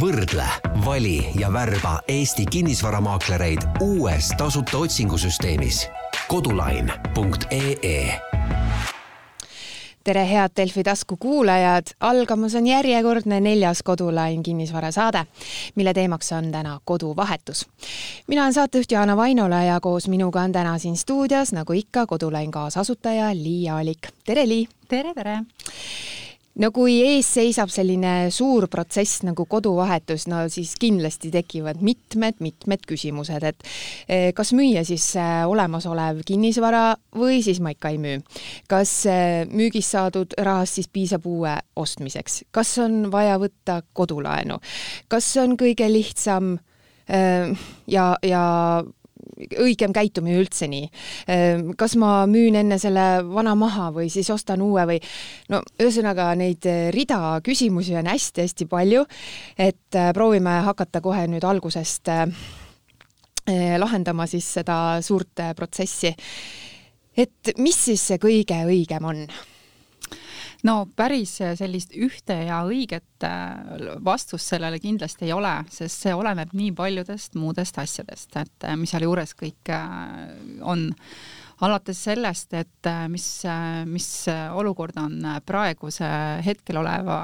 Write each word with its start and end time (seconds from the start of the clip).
võrdle, 0.00 0.44
vali 0.84 1.18
ja 1.38 1.52
värba 1.52 1.98
Eesti 2.08 2.46
kinnisvaramaaklereid 2.50 3.58
uues 3.84 4.28
tasuta 4.38 4.78
otsingusüsteemis 4.78 5.86
kodulain.ee 6.28 8.20
tere, 10.04 10.24
head 10.28 10.52
Delfi 10.56 10.82
tasku 10.84 11.16
kuulajad, 11.16 11.94
algamas 12.00 12.54
on 12.54 12.66
järjekordne 12.66 13.40
neljas 13.40 13.82
Kodulain 13.82 14.42
kinnisvarasaade, 14.42 15.24
mille 15.74 15.94
teemaks 15.94 16.32
on 16.32 16.52
täna 16.52 16.80
koduvahetus. 16.84 17.66
mina 18.26 18.42
olen 18.42 18.54
saatejuht 18.54 18.92
Jaana 18.92 19.16
Vainola 19.16 19.62
ja 19.62 19.80
koos 19.80 20.08
minuga 20.08 20.40
on 20.40 20.52
täna 20.52 20.78
siin 20.78 20.96
stuudios, 20.96 21.52
nagu 21.52 21.72
ikka, 21.72 22.06
Kodulain 22.06 22.50
kaasasutaja 22.50 23.34
Lii 23.34 23.68
Aalik. 23.68 24.08
tere, 24.24 24.48
Lii! 24.48 24.68
tere, 24.88 25.14
tere! 25.14 25.38
No 26.62 26.70
kui 26.74 26.98
ees 27.02 27.28
seisab 27.36 27.70
selline 27.72 28.30
suur 28.34 28.66
protsess 28.70 29.24
nagu 29.26 29.46
koduvahetus, 29.50 30.26
no 30.30 30.44
siis 30.52 30.74
kindlasti 30.80 31.32
tekivad 31.34 31.82
mitmed-mitmed 31.84 32.84
küsimused, 32.88 33.46
et 33.48 33.66
eh, 34.08 34.28
kas 34.36 34.54
müüa 34.56 34.84
siis 34.86 35.06
eh, 35.18 35.42
olemasolev 35.50 36.22
kinnisvara 36.26 36.86
või 37.18 37.40
siis 37.44 37.60
ma 37.64 37.74
ikka 37.74 37.94
ei 37.94 38.00
müü. 38.02 38.20
kas 38.70 38.92
eh, 39.10 39.44
müügist 39.50 39.96
saadud 39.96 40.36
rahast 40.38 40.78
siis 40.78 40.90
piisab 40.92 41.26
uue 41.26 41.56
ostmiseks, 41.76 42.44
kas 42.54 42.76
on 42.84 43.08
vaja 43.12 43.38
võtta 43.42 43.80
kodulaenu, 43.92 44.60
kas 45.08 45.34
on 45.42 45.58
kõige 45.60 45.90
lihtsam 45.90 46.56
ja, 47.04 48.04
ja 48.24 48.44
õigem 49.34 49.92
käitumine 49.94 50.38
üldse 50.40 50.68
nii. 50.70 50.88
Ehm, 51.30 51.70
kas 51.78 51.96
ma 52.00 52.24
müün 52.30 52.58
enne 52.60 52.78
selle 52.82 53.06
vana 53.26 53.54
maha 53.58 53.90
või 53.94 54.10
siis 54.12 54.30
ostan 54.34 54.62
uue 54.64 54.84
või 54.88 54.98
no 55.52 55.62
ühesõnaga 55.80 56.30
neid 56.38 56.66
eh, 56.70 56.88
rida 56.94 57.38
küsimusi 57.44 57.96
on 57.98 58.10
hästi-hästi 58.10 58.68
palju, 58.70 59.04
et 59.58 59.98
eh, 59.98 60.12
proovime 60.16 60.60
hakata 60.68 61.02
kohe 61.04 61.26
nüüd 61.30 61.46
algusest 61.46 62.12
eh, 62.14 62.28
lahendama 63.78 64.26
siis 64.30 64.46
seda 64.60 65.00
suurt 65.04 65.42
protsessi. 65.56 66.14
et 67.16 67.56
mis 67.58 67.76
siis 67.76 68.06
see 68.08 68.18
kõige 68.18 68.64
õigem 68.66 69.04
on? 69.04 69.26
No 70.64 70.74
päris 70.96 71.36
sellist 71.58 71.94
ühte 71.96 72.36
ja 72.48 72.62
õiget 72.66 73.26
äh, 73.26 73.94
vastust 74.04 74.48
sellele 74.52 74.80
kindlasti 74.82 75.28
ei 75.28 75.34
ole, 75.36 75.54
sest 75.72 76.06
see 76.06 76.14
oleneb 76.16 76.54
nii 76.56 76.72
paljudest 76.76 77.38
muudest 77.38 77.78
asjadest, 77.82 78.34
et 78.40 78.68
äh, 78.68 78.76
mis 78.80 78.94
seal 78.94 79.06
juures 79.06 79.34
kõik 79.38 79.72
äh, 79.74 79.88
on 80.62 80.90
alates 81.60 82.00
sellest, 82.06 82.54
et 82.58 82.88
äh, 82.90 83.04
mis, 83.08 83.26
äh, 83.46 83.84
mis 83.86 84.08
olukord 84.54 84.96
on 85.00 85.20
praeguse 85.46 86.08
hetkel 86.44 86.80
oleva 86.80 87.18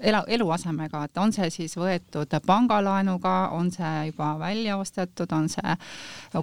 elu, 0.00 0.22
eluasemega, 0.36 1.04
et 1.08 1.20
on 1.20 1.34
see 1.34 1.50
siis 1.52 1.76
võetud 1.78 2.38
pangalaenuga, 2.46 3.34
on 3.56 3.70
see 3.74 4.08
juba 4.10 4.34
välja 4.40 4.78
ostetud, 4.80 5.32
on 5.36 5.48
see 5.52 5.76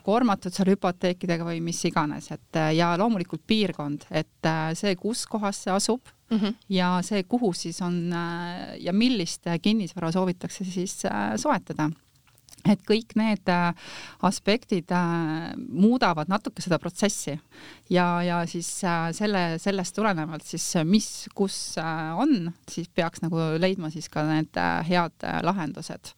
koormatud 0.04 0.54
seal 0.54 0.74
hüpoteekidega 0.76 1.48
või 1.48 1.62
mis 1.64 1.82
iganes, 1.90 2.32
et 2.36 2.62
ja 2.76 2.94
loomulikult 3.00 3.44
piirkond, 3.48 4.08
et 4.12 4.52
see, 4.78 4.96
kus 5.00 5.26
kohas 5.30 5.66
see 5.66 5.74
asub 5.74 6.02
Mm 6.32 6.38
-hmm. 6.40 6.54
ja 6.70 7.00
see, 7.04 7.24
kuhu 7.24 7.54
siis 7.54 7.82
on 7.82 8.14
ja 8.80 8.94
millist 8.94 9.44
kinnisvara 9.62 10.12
soovitakse 10.12 10.64
siis 10.64 11.04
soetada 11.36 11.90
et 12.70 12.82
kõik 12.88 13.16
need 13.20 13.50
äh, 13.52 13.72
aspektid 14.28 14.92
äh, 14.94 15.54
muudavad 15.58 16.30
natuke 16.32 16.64
seda 16.64 16.80
protsessi 16.82 17.34
ja, 17.90 18.06
ja 18.26 18.42
siis 18.50 18.70
äh, 18.86 19.10
selle, 19.18 19.44
sellest 19.62 19.96
tulenevalt 19.98 20.46
siis 20.46 20.66
mis, 20.88 21.10
kus 21.36 21.58
on, 21.82 22.52
siis 22.70 22.90
peaks 22.94 23.24
nagu 23.26 23.52
leidma 23.62 23.92
siis 23.94 24.10
ka 24.12 24.26
need 24.28 24.58
head 24.88 25.28
lahendused. 25.46 26.14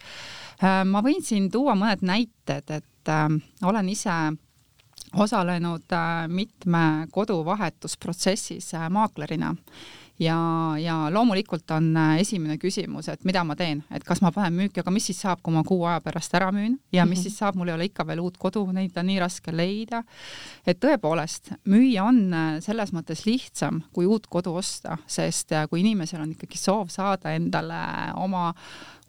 ma 0.62 1.02
võin 1.04 1.24
siin 1.24 1.50
tuua 1.52 1.76
mõned 1.76 2.04
näited, 2.06 2.70
et 2.72 3.12
olen 3.64 3.90
ise 3.90 4.16
osalenud 5.14 5.96
mitme 6.32 7.08
koduvahetusprotsessis 7.14 8.72
maaklerina 8.90 9.54
ja, 10.20 10.38
ja 10.80 10.96
loomulikult 11.12 11.72
on 11.72 11.90
äh, 11.98 12.20
esimene 12.22 12.58
küsimus, 12.62 13.10
et 13.10 13.24
mida 13.26 13.44
ma 13.48 13.56
teen, 13.58 13.84
et 13.94 14.04
kas 14.06 14.22
ma 14.24 14.32
panen 14.34 14.56
müüki, 14.58 14.82
aga 14.84 14.94
mis 14.94 15.08
siis 15.10 15.20
saab, 15.24 15.42
kui 15.44 15.54
ma 15.56 15.64
kuu 15.68 15.86
aja 15.90 16.02
pärast 16.06 16.36
ära 16.38 16.52
müün 16.54 16.78
ja 16.92 17.06
mis 17.06 17.18
mm 17.18 17.20
-hmm. 17.20 17.24
siis 17.24 17.38
saab, 17.38 17.56
mul 17.56 17.68
ei 17.68 17.74
ole 17.74 17.86
ikka 17.90 18.08
veel 18.08 18.20
uut 18.20 18.38
kodu, 18.38 18.66
neid 18.72 18.98
on 18.98 19.06
nii 19.06 19.20
raske 19.20 19.52
leida. 19.52 20.04
et 20.68 20.80
tõepoolest, 20.80 21.54
müüa 21.66 22.04
on 22.04 22.34
äh, 22.34 22.60
selles 22.62 22.94
mõttes 22.94 23.26
lihtsam 23.26 23.82
kui 23.94 24.06
uut 24.06 24.28
kodu 24.28 24.56
osta, 24.56 24.98
sest 25.08 25.52
äh, 25.52 25.68
kui 25.70 25.80
inimesel 25.80 26.22
on 26.22 26.32
ikkagi 26.32 26.58
soov 26.58 26.90
saada 26.90 27.34
endale 27.34 28.14
oma 28.16 28.54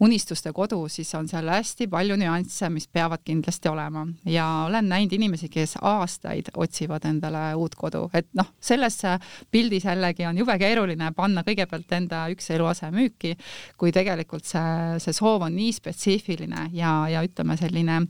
unistuste 0.00 0.52
kodu, 0.52 0.80
siis 0.88 1.12
on 1.14 1.28
seal 1.30 1.48
hästi 1.50 1.86
palju 1.90 2.16
nüansse, 2.18 2.68
mis 2.72 2.88
peavad 2.88 3.22
kindlasti 3.24 3.70
olema. 3.70 4.06
Ja 4.26 4.46
olen 4.66 4.88
näinud 4.90 5.12
inimesi, 5.14 5.48
kes 5.52 5.76
aastaid 5.82 6.50
otsivad 6.56 7.06
endale 7.08 7.44
uut 7.58 7.76
kodu, 7.78 8.08
et 8.14 8.28
noh, 8.34 8.50
sellesse 8.60 9.18
pildis 9.54 9.86
jällegi 9.86 10.26
on 10.26 10.38
jube 10.38 10.58
keeruline 10.58 11.12
panna 11.16 11.44
kõigepealt 11.46 11.94
enda 11.98 12.24
üks 12.34 12.50
eluase 12.54 12.90
müüki, 12.94 13.36
kui 13.78 13.94
tegelikult 13.94 14.46
see, 14.48 14.98
see 15.02 15.14
soov 15.14 15.46
on 15.46 15.54
nii 15.54 15.72
spetsiifiline 15.78 16.68
ja, 16.74 16.96
ja 17.12 17.22
ütleme, 17.26 17.58
selline 17.60 18.02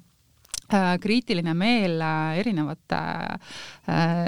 kriitiline 1.01 1.55
meel 1.55 2.01
äh, 2.01 2.39
erinevate 2.41 3.01
äh, 3.89 4.23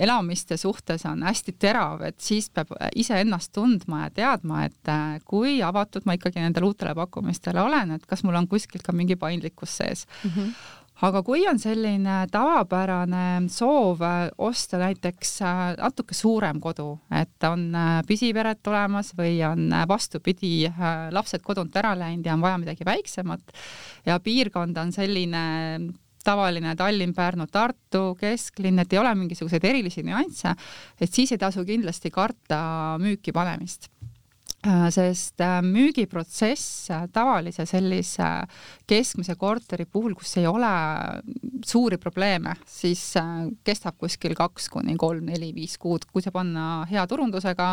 elamiste 0.00 0.56
suhtes 0.56 1.04
on 1.06 1.22
hästi 1.26 1.54
terav, 1.58 2.02
et 2.08 2.20
siis 2.20 2.48
peab 2.50 2.72
iseennast 2.96 3.52
tundma 3.52 4.06
ja 4.06 4.10
teadma, 4.20 4.64
et 4.68 4.92
kui 5.28 5.58
avatud 5.62 6.08
ma 6.08 6.16
ikkagi 6.16 6.40
nendele 6.42 6.70
uutele 6.70 6.94
pakkumistele 6.98 7.62
olen, 7.62 7.96
et 7.98 8.06
kas 8.08 8.24
mul 8.24 8.38
on 8.40 8.48
kuskilt 8.48 8.86
ka 8.86 8.96
mingi 8.96 9.16
paindlikkus 9.16 9.76
sees 9.82 10.06
mm. 10.24 10.30
-hmm 10.30 10.76
aga 11.06 11.20
kui 11.22 11.44
on 11.46 11.60
selline 11.62 12.24
tavapärane 12.32 13.24
soov 13.52 14.02
äh, 14.02 14.16
osta 14.42 14.80
näiteks 14.82 15.34
äh, 15.46 15.62
natuke 15.78 16.16
suurem 16.16 16.58
kodu, 16.62 16.90
et 17.14 17.46
on 17.46 17.68
äh, 17.76 18.00
pisipered 18.08 18.62
tulemas 18.64 19.12
või 19.18 19.38
on 19.46 19.70
vastupidi, 19.88 20.66
lapsed 21.14 21.44
kodunt 21.46 21.76
ära 21.78 21.94
läinud 21.98 22.26
ja 22.26 22.34
on 22.34 22.42
vaja 22.42 22.58
midagi 22.58 22.86
väiksemat 22.86 23.54
ja 24.06 24.18
piirkond 24.22 24.78
on 24.78 24.92
selline 24.94 25.44
tavaline 26.24 26.74
Tallinn, 26.76 27.14
Pärnu, 27.14 27.46
Tartu, 27.48 28.16
kesklinn, 28.18 28.82
et 28.82 28.92
ei 28.92 28.98
ole 29.00 29.14
mingisuguseid 29.16 29.64
erilisi 29.64 30.02
nüansse, 30.04 30.52
et 31.00 31.14
siis 31.14 31.32
ei 31.32 31.40
tasu 31.40 31.64
kindlasti 31.64 32.10
karta 32.12 32.58
müüki 33.00 33.32
panemist 33.32 33.88
sest 34.90 35.40
äh, 35.40 35.60
müügiprotsess 35.62 36.90
äh, 36.90 37.04
tavalise 37.14 37.66
sellise 37.66 38.26
keskmise 38.90 39.36
korteri 39.38 39.86
puhul, 39.86 40.16
kus 40.18 40.34
ei 40.40 40.48
ole 40.50 40.70
suuri 41.66 41.98
probleeme, 41.98 42.56
siis 42.66 43.02
kestab 43.64 43.98
kuskil 43.98 44.34
kaks 44.38 44.68
kuni 44.72 44.96
kolm, 44.98 45.30
neli, 45.30 45.52
viis 45.54 45.78
kuud, 45.78 46.08
kui 46.10 46.24
see 46.24 46.34
panna 46.34 46.84
hea 46.90 47.06
turundusega, 47.06 47.70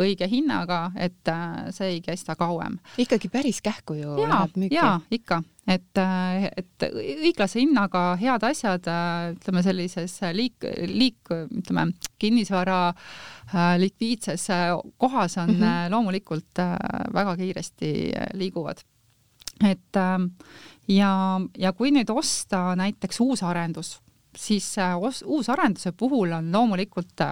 õige 0.00 0.28
hinnaga, 0.30 0.86
et 0.96 1.32
see 1.76 1.98
ei 1.98 2.00
kesta 2.04 2.36
kauem. 2.40 2.78
ikkagi 2.96 3.28
päris 3.28 3.60
kähku 3.60 3.98
ju 4.00 4.16
läheb 4.22 4.56
müüki. 4.56 4.76
jaa, 4.78 5.00
ikka 5.12 5.42
et, 5.66 5.98
et 6.56 6.86
õiglase 6.88 7.60
hinnaga 7.60 8.16
head 8.20 8.42
asjad, 8.46 8.88
ütleme 9.36 9.62
sellises 9.62 10.16
liik, 10.34 10.64
liik, 10.90 11.30
ütleme 11.30 11.92
kinnisvara 12.18 12.92
likviidses 13.78 14.48
kohas 14.98 15.38
on 15.38 15.50
mm 15.54 15.60
-hmm. 15.62 15.90
loomulikult 15.90 16.62
väga 17.14 17.36
kiiresti 17.36 18.12
liiguvad. 18.34 18.82
et 19.64 19.96
ja, 20.88 21.40
ja 21.58 21.72
kui 21.72 21.90
nüüd 21.90 22.10
osta 22.10 22.74
näiteks 22.76 23.20
uus 23.20 23.42
arendus 23.42 24.00
siis 24.36 24.78
äh, 24.78 24.94
uusarenduse 25.24 25.92
puhul 25.92 26.32
on 26.32 26.52
loomulikult 26.52 27.20
äh, 27.20 27.28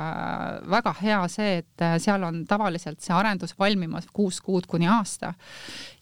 väga 0.71 0.95
hea 1.03 1.21
see, 1.33 1.59
et 1.63 1.85
äh, 1.85 1.97
seal 2.03 2.23
on 2.27 2.43
tavaliselt 2.49 3.01
see 3.01 3.15
arendus 3.17 3.55
valmimas 3.59 4.09
kuus 4.13 4.41
kuud 4.45 4.67
kuni 4.69 4.89
aasta 4.89 5.33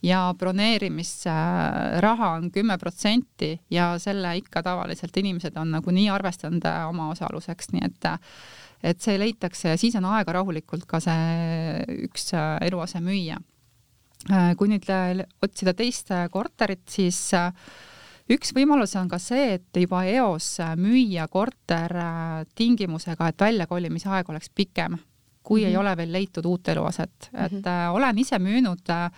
ja 0.02 0.34
broneerimisraha 0.38 2.32
on 2.38 2.50
kümme 2.54 2.78
protsenti 2.78 3.54
ja 3.70 3.92
selle 3.98 4.36
ikka 4.40 4.62
tavaliselt 4.62 5.16
inimesed 5.16 5.56
on 5.56 5.70
nagunii 5.76 6.08
arvestanud 6.10 6.66
oma 6.88 7.10
osaluseks, 7.14 7.72
nii 7.74 7.86
et 7.86 8.10
et 8.88 9.00
see 9.02 9.18
leitakse 9.18 9.72
ja 9.72 9.78
siis 9.78 9.96
on 9.98 10.04
aega 10.06 10.32
rahulikult 10.36 10.84
ka 10.86 11.00
see 11.02 11.82
üks 12.06 12.30
eluase 12.62 13.00
müüa. 13.02 13.38
kui 14.58 14.68
nüüd 14.70 14.86
otsida 15.42 15.74
teist 15.74 16.12
korterit, 16.30 16.84
siis 16.90 17.18
üks 18.28 18.54
võimalus 18.56 18.94
on 19.00 19.08
ka 19.08 19.18
see, 19.22 19.58
et 19.58 19.80
juba 19.82 20.04
eos 20.04 20.56
müüa 20.76 21.28
korter 21.32 21.96
äh, 21.96 22.46
tingimusega, 22.54 23.28
et 23.28 23.40
väljakolimise 23.40 24.08
aeg 24.12 24.30
oleks 24.30 24.50
pikem, 24.54 24.98
kui 25.42 25.60
mm 25.60 25.64
-hmm. 25.64 25.68
ei 25.68 25.72
mhm. 25.72 25.80
ole 25.80 25.96
veel 25.96 26.12
leitud 26.12 26.46
uut 26.46 26.68
eluaset, 26.68 27.30
et 27.32 27.52
mm 27.52 27.62
-hmm. 27.62 27.94
olen 27.94 28.18
ise 28.18 28.38
müünud 28.38 28.90
äh, 28.90 29.10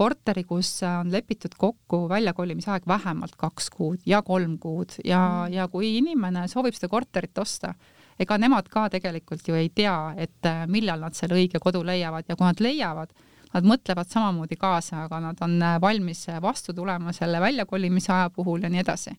korteri, 0.00 0.44
kus 0.48 0.80
on 0.86 1.12
lepitud 1.12 1.54
kokku 1.58 2.08
väljakolimise 2.08 2.70
aeg 2.70 2.86
vähemalt 2.88 3.36
kaks 3.36 3.70
kuud 3.74 4.04
ja 4.06 4.22
kolm 4.22 4.58
kuud 4.58 4.96
ja 5.04 5.18
mm, 5.18 5.46
-hmm. 5.46 5.54
ja 5.54 5.68
kui 5.68 5.96
inimene 5.98 6.48
soovib 6.48 6.74
seda 6.74 6.88
korterit 6.88 7.38
osta, 7.38 7.74
ega 8.18 8.38
nemad 8.38 8.68
ka 8.68 8.88
tegelikult 8.88 9.48
ju 9.48 9.54
ei 9.54 9.68
tea, 9.68 10.14
et 10.16 10.48
millal 10.66 11.00
nad 11.00 11.14
selle 11.14 11.36
õige 11.36 11.60
kodu 11.60 11.84
leiavad 11.84 12.24
ja 12.28 12.36
kui 12.36 12.46
nad 12.46 12.60
leiavad, 12.60 13.12
nad 13.54 13.66
mõtlevad 13.66 14.10
samamoodi 14.10 14.56
kaasa, 14.60 15.04
aga 15.06 15.20
nad 15.24 15.40
on 15.44 15.58
valmis 15.82 16.26
vastu 16.42 16.74
tulema 16.76 17.12
selle 17.16 17.40
väljakolimise 17.42 18.12
aja 18.14 18.30
puhul 18.30 18.62
ja 18.62 18.70
nii 18.70 18.82
edasi. 18.84 19.16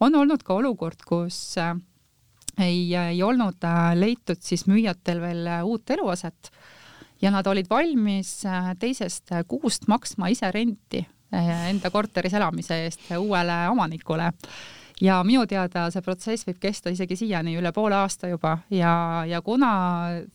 on 0.00 0.14
olnud 0.14 0.42
ka 0.42 0.54
olukord, 0.54 1.02
kus 1.06 1.56
ei, 2.58 2.94
ei 2.94 3.22
olnud 3.22 3.68
leitud 3.94 4.40
siis 4.40 4.66
müüjatel 4.66 5.20
veel 5.20 5.46
uut 5.64 5.90
eluaset 5.90 6.50
ja 7.22 7.30
nad 7.30 7.46
olid 7.46 7.66
valmis 7.70 8.42
teisest 8.78 9.34
kuust 9.48 9.88
maksma 9.88 10.28
ise 10.28 10.50
renti 10.50 11.04
enda 11.32 11.90
korteris 11.90 12.34
elamise 12.34 12.84
eest 12.86 13.10
uuele 13.18 13.68
omanikule 13.68 14.32
ja 15.00 15.18
minu 15.26 15.44
teada 15.48 15.88
see 15.92 16.02
protsess 16.04 16.46
võib 16.48 16.58
kesta 16.62 16.92
isegi 16.92 17.18
siiani 17.18 17.56
üle 17.58 17.72
poole 17.74 17.98
aasta 17.98 18.30
juba 18.30 18.56
ja, 18.74 19.24
ja 19.28 19.40
kuna 19.44 19.70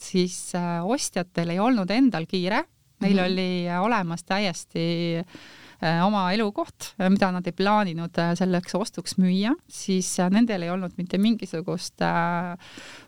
siis 0.01 0.37
äh, 0.57 0.79
ostjatel 0.85 1.53
ei 1.53 1.59
olnud 1.59 1.91
endal 1.91 2.27
kiire, 2.29 2.63
neil 3.01 3.13
mm 3.13 3.19
-hmm. 3.19 3.31
oli 3.31 3.85
olemas 3.85 4.23
täiesti 4.23 4.85
äh, 5.19 6.05
oma 6.05 6.31
elukoht, 6.31 6.93
mida 7.09 7.31
nad 7.31 7.47
ei 7.47 7.51
plaaninud 7.51 8.17
äh, 8.17 8.35
selleks 8.35 8.75
ostuks 8.75 9.17
müüa, 9.17 9.55
siis 9.67 10.17
nendel 10.29 10.61
ei 10.61 10.69
olnud 10.69 10.91
mitte 10.97 11.17
mingisugust 11.17 12.01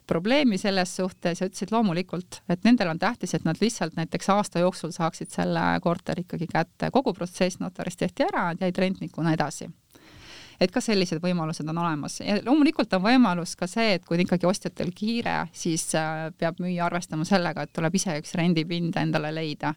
probleemi 0.08 0.58
selles 0.58 0.96
suhtes 0.96 1.42
ja 1.42 1.48
ütlesid 1.48 1.72
loomulikult, 1.72 2.42
et 2.50 2.64
nendel 2.64 2.88
on 2.88 3.00
tähtis, 3.00 3.34
et 3.34 3.46
nad 3.46 3.56
lihtsalt 3.62 3.96
näiteks 3.96 4.30
aasta 4.30 4.60
jooksul 4.60 4.92
saaksid 4.92 5.30
selle 5.30 5.80
korteri 5.82 6.22
ikkagi 6.22 6.48
kätte. 6.48 6.92
kogu 6.92 7.14
protsess 7.14 7.60
notaris 7.60 7.98
tehti 7.98 8.24
ära, 8.24 8.54
jäid 8.60 8.78
rentnikuna 8.78 9.34
edasi 9.34 9.70
et 10.60 10.72
ka 10.72 10.81
sellised 10.84 11.22
võimalused 11.24 11.68
on 11.69 11.78
olemas 11.84 12.19
ja 12.22 12.40
loomulikult 12.46 12.94
on 12.98 13.06
võimalus 13.06 13.56
ka 13.60 13.68
see, 13.69 13.96
et 14.00 14.06
kui 14.06 14.19
ikkagi 14.22 14.48
ostjatel 14.50 14.92
kiire, 14.96 15.46
siis 15.54 15.88
äh, 16.00 16.30
peab 16.38 16.60
müüja 16.63 16.86
arvestama 16.90 17.28
sellega, 17.28 17.66
et 17.66 17.74
tuleb 17.75 17.96
ise 17.96 18.19
üks 18.22 18.36
rendipind 18.40 18.98
endale 19.02 19.34
leida 19.36 19.74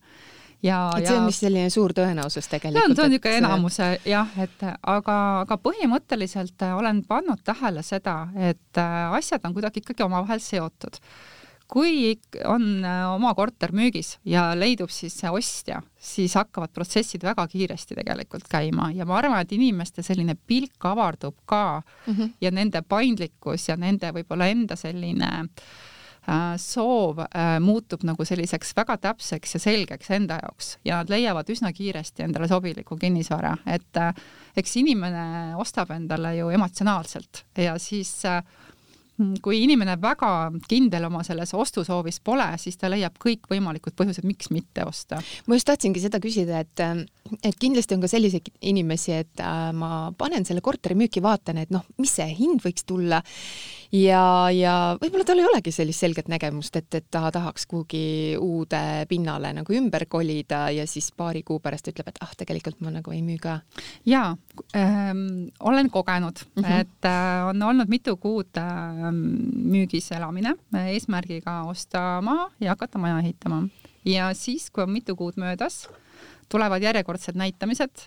ja, 0.65 0.79
et 0.97 1.07
see 1.07 1.17
on 1.17 1.29
vist 1.29 1.45
selline 1.45 1.71
suur 1.73 1.95
tõenäosus 1.97 2.51
tegelikult. 2.51 2.95
see 2.97 3.05
on 3.05 3.13
niisugune 3.13 3.41
enamuse 3.41 3.89
jah, 4.09 4.31
et 4.43 4.67
aga, 4.67 5.17
aga 5.45 5.59
põhimõtteliselt 5.63 6.67
olen 6.75 7.03
pannud 7.09 7.43
tähele 7.47 7.85
seda, 7.87 8.21
et 8.35 8.81
äh, 8.81 9.19
asjad 9.19 9.45
on 9.47 9.57
kuidagi 9.57 9.85
ikkagi 9.85 10.07
omavahel 10.07 10.43
seotud 10.43 11.01
kui 11.69 12.17
on 12.49 12.85
äh, 12.85 13.03
oma 13.13 13.35
korter 13.37 13.75
müügis 13.77 14.17
ja 14.25 14.49
leidub 14.57 14.93
siis 14.93 15.19
see 15.21 15.31
ostja, 15.31 15.83
siis 16.01 16.35
hakkavad 16.39 16.73
protsessid 16.75 17.25
väga 17.27 17.45
kiiresti 17.51 17.99
tegelikult 17.99 18.49
käima. 18.49 18.89
Ja 18.97 19.07
ma 19.09 19.19
arvan, 19.21 19.43
et 19.43 19.53
inimeste 19.53 20.03
selline 20.07 20.37
pilk 20.47 20.89
avardub 20.89 21.37
ka 21.47 21.83
mm 22.07 22.15
-hmm. 22.15 22.33
ja 22.41 22.51
nende 22.51 22.83
paindlikkus 22.83 23.69
ja 23.69 23.77
nende 23.77 24.13
võib-olla 24.17 24.49
enda 24.49 24.77
selline 24.77 25.29
äh, 26.29 26.57
soov 26.57 27.19
äh, 27.19 27.59
muutub 27.61 28.05
nagu 28.05 28.25
selliseks 28.25 28.73
väga 28.77 28.97
täpseks 28.97 29.55
ja 29.55 29.61
selgeks 29.61 30.11
enda 30.11 30.39
jaoks. 30.43 30.79
Ja 30.85 31.03
nad 31.03 31.11
leiavad 31.11 31.51
üsna 31.51 31.73
kiiresti 31.73 32.23
endale 32.23 32.49
sobiliku 32.49 32.97
kinnisvara, 32.97 33.57
et 33.67 33.97
äh, 33.97 34.15
eks 34.57 34.77
inimene 34.77 35.57
ostab 35.57 35.91
endale 35.91 36.37
ju 36.37 36.49
emotsionaalselt. 36.49 37.45
Ja 37.57 37.79
siis 37.79 38.25
äh, 38.25 38.43
kui 39.43 39.63
inimene 39.65 39.97
väga 40.01 40.31
kindel 40.71 41.09
oma 41.09 41.25
selles 41.27 41.51
ostusoovis 41.57 42.21
pole, 42.25 42.47
siis 42.61 42.79
ta 42.79 42.91
leiab 42.91 43.17
kõikvõimalikud 43.23 43.97
põhjused, 43.99 44.27
miks 44.29 44.53
mitte 44.55 44.85
osta. 44.87 45.19
ma 45.47 45.59
just 45.59 45.67
tahtsingi 45.71 46.03
seda 46.03 46.21
küsida, 46.23 46.63
et, 46.63 46.85
et 47.43 47.59
kindlasti 47.59 47.97
on 47.97 48.05
ka 48.05 48.11
selliseid 48.11 48.53
inimesi, 48.71 49.17
et 49.25 49.43
äh, 49.43 49.71
ma 49.75 50.13
panen 50.19 50.47
selle 50.47 50.63
korteri 50.65 50.95
müüki, 50.99 51.23
vaatan, 51.25 51.59
et 51.65 51.75
noh, 51.75 51.87
mis 51.99 52.15
see 52.21 52.29
hind 52.39 52.63
võiks 52.65 52.87
tulla 52.87 53.23
ja, 53.93 54.23
ja 54.53 54.75
võib-olla 55.01 55.25
tal 55.27 55.41
ei 55.41 55.47
olegi 55.49 55.73
sellist 55.73 56.05
selget 56.05 56.29
nägemust, 56.31 56.77
et, 56.77 56.89
et 56.95 57.07
ta 57.11 57.31
tahaks 57.35 57.67
kuhugi 57.71 58.37
uude 58.41 58.81
pinnale 59.09 59.53
nagu 59.57 59.77
ümber 59.77 60.05
kolida 60.11 60.67
ja 60.75 60.87
siis 60.91 61.11
paari 61.17 61.43
kuu 61.47 61.61
pärast 61.65 61.89
ütleb, 61.91 62.11
et 62.13 62.21
ah, 62.25 62.33
tegelikult 62.39 62.83
ma 62.85 62.93
nagu 62.95 63.15
ei 63.15 63.23
müü 63.25 63.39
ka. 63.43 63.61
jaa 64.07 64.35
ähm,, 64.77 65.49
olen 65.61 65.91
kogenud 65.91 66.45
mm, 66.55 66.63
-hmm. 66.63 66.81
et 66.81 67.05
äh, 67.05 67.49
on 67.49 67.63
olnud 67.63 67.89
mitu 67.89 68.17
kuud 68.17 68.57
äh, 68.57 69.13
müügis 69.13 70.13
elamine 70.13 70.57
eesmärgiga 70.75 71.63
osta 71.63 72.21
maha 72.23 72.51
ja 72.61 72.77
hakata 72.77 72.99
maja 72.99 73.19
ehitama. 73.19 73.69
ja 74.05 74.35
siis, 74.35 74.71
kui 74.71 74.83
on 74.83 74.91
mitu 74.91 75.17
kuud 75.17 75.37
möödas, 75.37 75.89
tulevad 76.49 76.83
järjekordsed 76.83 77.37
näitamised, 77.39 78.05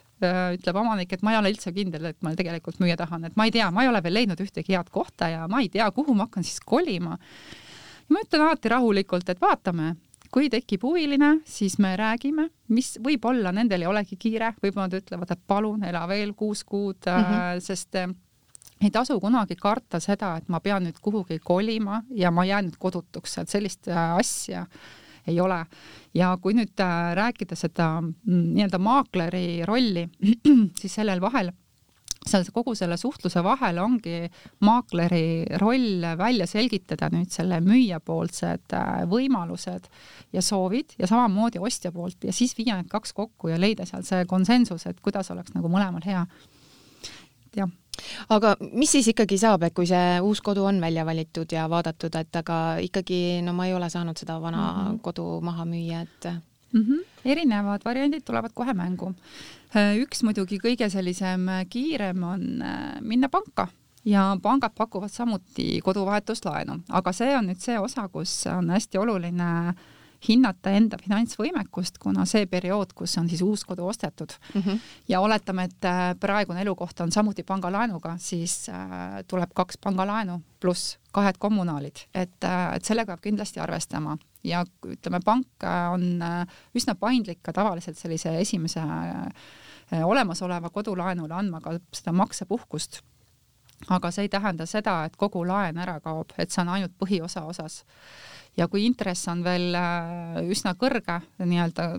ütleb 0.58 0.78
omanik, 0.82 1.14
et 1.14 1.24
ma 1.26 1.34
ei 1.34 1.40
ole 1.40 1.52
üldse 1.54 1.74
kindel, 1.76 2.12
et 2.12 2.20
ma 2.26 2.34
tegelikult 2.38 2.80
müüa 2.82 2.98
tahan, 3.00 3.30
et 3.30 3.36
ma 3.40 3.48
ei 3.48 3.54
tea, 3.54 3.70
ma 3.74 3.86
ei 3.86 3.92
ole 3.92 4.02
veel 4.04 4.18
leidnud 4.20 4.42
ühtegi 4.44 4.76
head 4.76 4.90
kohta 4.94 5.30
ja 5.32 5.48
ma 5.52 5.62
ei 5.62 5.70
tea, 5.74 5.90
kuhu 5.96 6.16
ma 6.18 6.28
hakkan 6.30 6.46
siis 6.46 6.62
kolima. 6.66 7.18
ma 8.12 8.24
ütlen 8.26 8.46
alati 8.46 8.70
rahulikult, 8.70 9.30
et 9.30 9.42
vaatame, 9.42 9.96
kui 10.32 10.50
tekib 10.50 10.84
huviline, 10.84 11.38
siis 11.46 11.78
me 11.80 11.94
räägime, 12.00 12.50
mis 12.72 12.96
võib-olla 13.04 13.52
nendel 13.56 13.84
ei 13.84 13.92
olegi 13.92 14.18
kiire, 14.20 14.54
võib-olla 14.64 14.88
nad 14.88 15.00
ütlevad, 15.00 15.32
et 15.32 15.48
palun 15.48 15.84
ela 15.88 16.04
veel 16.08 16.34
kuus 16.34 16.64
kuud 16.64 17.08
mm, 17.08 17.24
-hmm. 17.24 17.64
sest 17.64 17.96
ei 18.82 18.90
tasu 18.92 19.20
kunagi 19.20 19.56
karta 19.56 20.00
seda, 20.00 20.36
et 20.38 20.50
ma 20.50 20.60
pean 20.60 20.84
nüüd 20.88 20.98
kuhugi 21.02 21.40
kolima 21.44 22.02
ja 22.16 22.32
ma 22.32 22.46
jään 22.46 22.70
nüüd 22.70 22.80
kodutuks, 22.80 23.38
et 23.38 23.50
sellist 23.50 23.88
äh, 23.88 24.16
asja 24.18 24.66
ei 25.28 25.40
ole. 25.40 25.66
ja 26.14 26.36
kui 26.42 26.56
nüüd 26.58 26.80
äh, 26.84 27.16
rääkida 27.18 27.56
seda 27.56 27.94
mm, 28.02 28.46
nii-öelda 28.58 28.80
maakleri 28.82 29.66
rolli, 29.66 30.08
siis 30.80 30.96
sellel 31.00 31.22
vahel 31.22 31.52
seal 32.22 32.46
kogu 32.54 32.76
selle 32.78 32.98
suhtluse 33.02 33.42
vahel 33.44 33.80
ongi 33.82 34.28
maakleri 34.62 35.58
roll 35.62 36.06
välja 36.20 36.46
selgitada 36.48 37.10
nüüd 37.10 37.32
selle 37.34 37.58
müüjapoolsed 37.66 38.76
äh, 38.78 38.92
võimalused 39.10 39.90
ja 40.34 40.44
soovid 40.46 40.94
ja 41.02 41.10
samamoodi 41.10 41.62
ostja 41.62 41.92
poolt 41.92 42.28
ja 42.28 42.34
siis 42.36 42.54
viia 42.58 42.78
need 42.78 42.92
kaks 42.92 43.16
kokku 43.18 43.50
ja 43.50 43.58
leida 43.62 43.88
seal 43.90 44.06
see 44.06 44.26
konsensus, 44.30 44.86
et 44.86 45.02
kuidas 45.02 45.32
oleks 45.34 45.56
nagu 45.58 45.72
mõlemal 45.72 46.06
hea. 46.06 46.26
jah 47.58 47.72
aga 48.30 48.56
mis 48.72 48.92
siis 48.96 49.08
ikkagi 49.12 49.38
saab, 49.42 49.66
et 49.68 49.76
kui 49.76 49.88
see 49.90 50.20
uus 50.24 50.42
kodu 50.42 50.66
on 50.70 50.82
välja 50.82 51.06
valitud 51.06 51.52
ja 51.52 51.68
vaadatud, 51.70 52.16
et 52.16 52.36
aga 52.36 52.58
ikkagi 52.84 53.42
no 53.46 53.54
ma 53.58 53.68
ei 53.68 53.76
ole 53.78 53.90
saanud 53.90 54.18
seda 54.18 54.40
vana 54.42 54.62
mm 54.62 54.88
-hmm. 54.88 55.02
kodu 55.02 55.42
maha 55.42 55.66
müüa, 55.66 56.02
et 56.02 56.26
mm? 56.74 56.82
-hmm. 56.82 57.06
erinevad 57.26 57.82
variandid 57.86 58.24
tulevad 58.26 58.52
kohe 58.54 58.74
mängu. 58.74 59.14
üks 59.76 60.24
muidugi 60.24 60.58
kõige 60.58 60.90
sellisem 60.90 61.48
kiirem 61.70 62.24
on 62.24 62.62
äh, 62.62 63.02
minna 63.02 63.30
panka 63.30 63.68
ja 64.06 64.38
pangad 64.42 64.72
pakuvad 64.78 65.10
samuti 65.10 65.82
koduvahetuslaenu, 65.82 66.80
aga 66.90 67.12
see 67.12 67.38
on 67.38 67.48
nüüd 67.48 67.60
see 67.60 67.80
osa, 67.80 68.08
kus 68.08 68.48
on 68.48 68.70
hästi 68.70 68.98
oluline 68.98 69.68
äh, 69.70 69.76
hinnata 70.28 70.72
enda 70.78 70.98
finantsvõimekust, 71.02 71.98
kuna 72.02 72.26
see 72.30 72.46
periood, 72.50 72.94
kus 72.98 73.16
on 73.18 73.30
siis 73.30 73.42
uus 73.46 73.64
kodu 73.66 73.88
ostetud 73.88 74.34
mm 74.54 74.62
-hmm. 74.62 74.80
ja 75.10 75.20
oletame, 75.20 75.64
et 75.64 75.86
äh, 75.86 76.16
praegune 76.20 76.62
elukoht 76.62 77.00
on 77.00 77.12
samuti 77.12 77.44
pangalaenuga, 77.44 78.16
siis 78.18 78.70
äh, 78.70 79.24
tuleb 79.28 79.50
kaks 79.54 79.78
pangalaenu 79.78 80.42
pluss 80.60 80.98
kahed 81.12 81.38
kommunaalid, 81.40 82.06
et, 82.14 82.44
äh, 82.44 82.76
et 82.76 82.86
sellega 82.86 83.06
peab 83.06 83.22
kindlasti 83.22 83.60
arvestama. 83.60 84.18
Ja 84.44 84.66
ütleme, 84.86 85.20
pank 85.26 85.48
on 85.92 86.24
üsna 86.76 86.96
paindlik 86.96 87.40
ka 87.44 87.54
tavaliselt 87.54 87.98
sellise 87.98 88.40
esimese 88.40 88.82
olemasoleva 90.04 90.70
kodulaenule 90.70 91.34
andma 91.34 91.62
ka 91.62 91.80
seda 91.94 92.12
maksepuhkust. 92.12 93.02
Aga 93.90 94.12
see 94.12 94.24
ei 94.24 94.30
tähenda 94.30 94.66
seda, 94.66 95.06
et 95.06 95.16
kogu 95.16 95.48
laen 95.48 95.78
ära 95.78 96.00
kaob, 96.00 96.34
et 96.38 96.50
see 96.52 96.62
on 96.62 96.70
ainult 96.70 96.92
põhiosa 96.98 97.44
osas 97.46 97.84
ja 98.58 98.68
kui 98.72 98.86
intress 98.86 99.30
on 99.32 99.44
veel 99.46 99.76
äh, 99.78 100.40
üsna 100.52 100.74
kõrge, 100.80 101.20
nii-öelda 101.40 101.94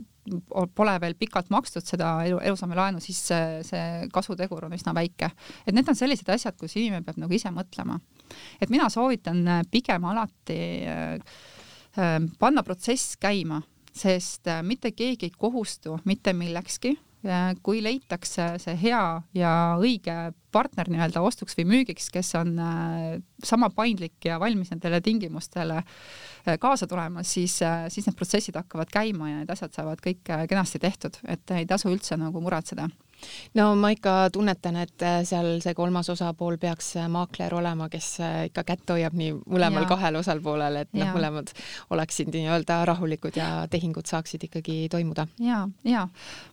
pole 0.77 0.93
veel 1.03 1.17
pikalt 1.19 1.49
makstud 1.51 1.87
seda 1.87 2.13
elu, 2.29 2.39
eluasemelaenu, 2.47 3.01
siis 3.03 3.19
see, 3.33 3.63
see 3.67 4.07
kasutegur 4.15 4.69
on 4.69 4.77
üsna 4.77 4.95
väike. 4.95 5.33
et 5.67 5.75
need 5.75 5.89
on 5.89 5.99
sellised 5.99 6.29
asjad, 6.31 6.57
kus 6.59 6.77
inimene 6.77 7.03
peab 7.07 7.19
nagu 7.19 7.35
ise 7.35 7.51
mõtlema. 7.51 7.99
et 8.61 8.71
mina 8.71 8.89
soovitan 8.91 9.43
äh, 9.49 9.63
pigem 9.71 10.05
alati 10.05 10.61
äh, 10.87 11.19
panna 12.39 12.63
protsess 12.63 13.17
käima, 13.21 13.61
sest 13.93 14.49
mitte 14.65 14.95
keegi 14.97 15.29
ei 15.29 15.35
kohustu 15.37 15.99
mitte 16.09 16.33
millekski 16.33 16.95
kui 17.63 17.83
leitakse 17.85 18.47
see 18.59 18.73
hea 18.81 19.03
ja 19.37 19.51
õige 19.79 20.33
partner 20.53 20.91
nii-öelda 20.93 21.23
ostuks 21.25 21.57
või 21.59 21.69
müügiks, 21.73 22.09
kes 22.13 22.35
on 22.39 22.55
äh, 22.61 23.07
sama 23.45 23.71
paindlik 23.75 24.29
ja 24.29 24.39
valmis 24.43 24.73
nendele 24.73 25.01
tingimustele 25.05 25.81
äh, 25.83 26.59
kaasa 26.63 26.89
tulema, 26.91 27.25
siis, 27.27 27.59
äh, 27.67 27.87
siis 27.93 28.09
need 28.09 28.19
protsessid 28.19 28.59
hakkavad 28.61 28.93
käima 28.93 29.31
ja 29.31 29.41
need 29.41 29.55
asjad 29.55 29.75
saavad 29.77 30.03
kõik 30.05 30.23
kenasti 30.51 30.83
tehtud, 30.83 31.19
et 31.29 31.57
ei 31.57 31.69
tasu 31.69 31.93
üldse 31.93 32.19
nagu 32.21 32.45
muretseda 32.45 32.89
no 33.59 33.73
ma 33.79 33.91
ikka 33.95 34.15
tunnetan, 34.35 34.77
et 34.83 35.05
äh, 35.05 35.21
seal 35.29 35.59
see 35.65 35.75
kolmas 35.77 36.09
osapool 36.13 36.59
peaks 36.63 36.95
äh, 37.01 37.09
maakler 37.13 37.55
olema, 37.55 37.89
kes 37.93 38.09
äh, 38.23 38.37
ikka 38.51 38.65
kätt 38.69 38.93
hoiab 38.95 39.17
nii 39.19 39.35
mõlemal 39.41 39.87
ja. 39.87 39.91
kahel 39.93 40.19
osapoolel, 40.21 40.83
et 40.83 40.93
noh, 40.97 41.13
mõlemad 41.17 41.53
oleksid 41.95 42.33
nii-öelda 42.35 42.83
rahulikud 42.89 43.39
ja 43.39 43.51
tehingud 43.71 44.09
saaksid 44.11 44.49
ikkagi 44.49 44.87
toimuda. 44.93 45.27
ja, 45.43 45.65
ja 45.89 46.07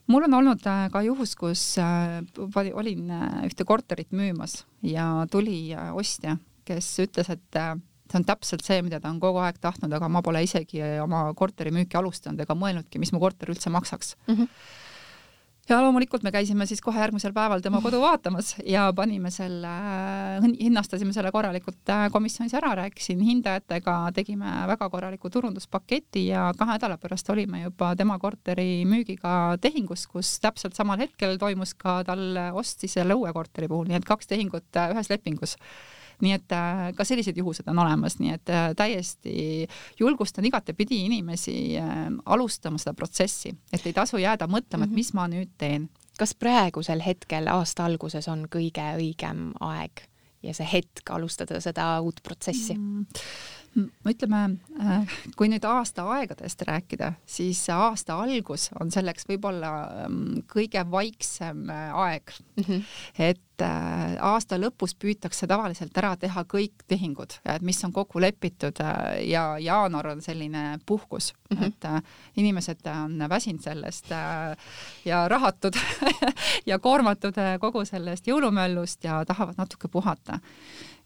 mul 0.07 0.27
on 0.29 0.39
olnud 0.41 0.63
ka 0.63 1.03
juhus, 1.05 1.35
kus 1.39 1.63
olin 1.79 3.13
ühte 3.47 3.65
korterit 3.67 4.11
müümas 4.15 4.63
ja 4.85 5.25
tuli 5.31 5.75
ostja, 5.93 6.37
kes 6.67 6.91
ütles, 7.05 7.31
et 7.33 7.61
see 8.09 8.17
on 8.17 8.25
täpselt 8.25 8.65
see, 8.65 8.81
mida 8.85 8.99
ta 9.01 9.11
on 9.11 9.19
kogu 9.21 9.41
aeg 9.43 9.59
tahtnud, 9.61 9.93
aga 9.93 10.09
ma 10.09 10.21
pole 10.25 10.41
isegi 10.43 10.81
oma 11.03 11.27
korteri 11.37 11.73
müüki 11.73 11.97
alustanud 11.99 12.41
ega 12.41 12.57
mõelnudki, 12.57 13.01
mis 13.01 13.13
mu 13.13 13.21
korter 13.21 13.51
üldse 13.53 13.71
maksaks 13.73 14.15
mm. 14.27 14.35
-hmm 14.35 14.77
ja 15.69 15.79
loomulikult 15.83 16.23
me 16.25 16.31
käisime 16.33 16.65
siis 16.65 16.81
kohe 16.81 16.99
järgmisel 17.01 17.33
päeval 17.35 17.61
tema 17.61 17.81
kodu 17.83 17.99
vaatamas 18.01 18.55
ja 18.65 18.87
panime 18.95 19.31
selle, 19.33 19.71
hinnastasime 20.47 21.13
selle 21.13 21.31
korralikult 21.31 21.91
äh, 21.93 22.07
komisjonis 22.13 22.55
ära, 22.57 22.73
rääkisin 22.81 23.21
hindajatega, 23.25 23.97
tegime 24.15 24.53
väga 24.71 24.89
korraliku 24.89 25.29
turunduspaketi 25.29 26.27
ja 26.31 26.49
kahe 26.57 26.77
nädala 26.77 26.97
pärast 27.01 27.29
olime 27.29 27.63
juba 27.63 27.93
tema 27.99 28.17
korteri 28.19 28.83
müügiga 28.89 29.57
tehingus, 29.61 30.07
kus 30.07 30.37
täpselt 30.41 30.77
samal 30.77 31.01
hetkel 31.01 31.37
toimus 31.41 31.75
ka 31.77 31.99
tal 32.07 32.25
ost 32.53 32.81
siis 32.81 32.97
selle 32.97 33.17
uue 33.17 33.33
korteri 33.33 33.69
puhul, 33.69 33.89
nii 33.89 34.01
et 34.01 34.09
kaks 34.09 34.29
tehingut 34.31 34.79
äh, 34.79 34.93
ühes 34.95 35.09
lepingus 35.13 35.57
nii 36.25 36.35
et 36.35 36.55
äh, 36.55 36.83
ka 36.97 37.05
sellised 37.07 37.37
juhused 37.37 37.67
on 37.71 37.79
olemas, 37.83 38.19
nii 38.19 38.33
et 38.35 38.51
äh, 38.53 38.69
täiesti 38.77 39.67
julgustan 39.99 40.45
igatepidi 40.49 41.03
inimesi 41.05 41.55
äh, 41.79 42.05
alustama 42.25 42.81
seda 42.81 42.95
protsessi, 42.97 43.53
et 43.73 43.85
ei 43.85 43.95
tasu 43.95 44.21
jääda 44.21 44.49
mõtlema, 44.51 44.85
et 44.85 44.93
mhm. 44.93 44.99
mis 44.99 45.13
ma 45.17 45.27
nüüd 45.31 45.55
teen. 45.57 45.89
kas 46.19 46.33
praegusel 46.35 46.99
hetkel 46.99 47.47
aasta 47.47 47.85
alguses 47.87 48.27
on 48.27 48.43
kõige 48.51 48.83
õigem 48.99 49.53
aeg 49.63 50.03
ja 50.43 50.53
see 50.55 50.67
hetk 50.67 51.11
alustada 51.15 51.59
seda 51.63 51.85
uut 52.03 52.19
protsessi 52.23 52.75
mm.? 52.75 53.05
Ütleme, 54.09 54.41
kui 55.37 55.49
nüüd 55.51 55.65
aasta 55.67 56.05
aegadest 56.15 56.61
rääkida, 56.67 57.13
siis 57.25 57.61
aasta 57.73 58.19
algus 58.23 58.69
on 58.79 58.91
selleks 58.93 59.27
võib-olla 59.29 59.73
ähm, 60.05 60.39
kõige 60.51 60.83
vaiksem 60.91 61.67
aeg 61.69 62.33
mm. 62.57 62.63
-hmm. 62.63 62.83
et 63.29 63.43
Äh, 63.61 64.15
aasta 64.23 64.57
lõpus 64.59 64.93
püütakse 64.99 65.47
tavaliselt 65.49 65.95
ära 65.99 66.13
teha 66.19 66.43
kõik 66.47 66.85
tehingud, 66.87 67.33
et 67.43 67.63
mis 67.65 67.79
on 67.83 67.91
kokku 67.95 68.21
lepitud 68.21 68.79
äh, 68.83 69.19
ja 69.27 69.43
jaanuar 69.59 70.13
on 70.13 70.21
selline 70.23 70.79
puhkus 70.85 71.33
mm, 71.33 71.57
-hmm. 71.57 71.67
et 71.67 71.85
äh, 71.85 72.01
inimesed 72.37 72.87
on 72.93 73.25
väsinud 73.29 73.61
sellest 73.63 74.11
ja 75.05 75.27
rahatud 75.27 75.75
ja 76.69 76.79
koormatud 76.79 77.35
kogu 77.59 77.85
sellest 77.85 78.27
jõulumöllust 78.27 79.03
ja 79.03 79.23
tahavad 79.25 79.57
natuke 79.57 79.87
puhata. 79.87 80.39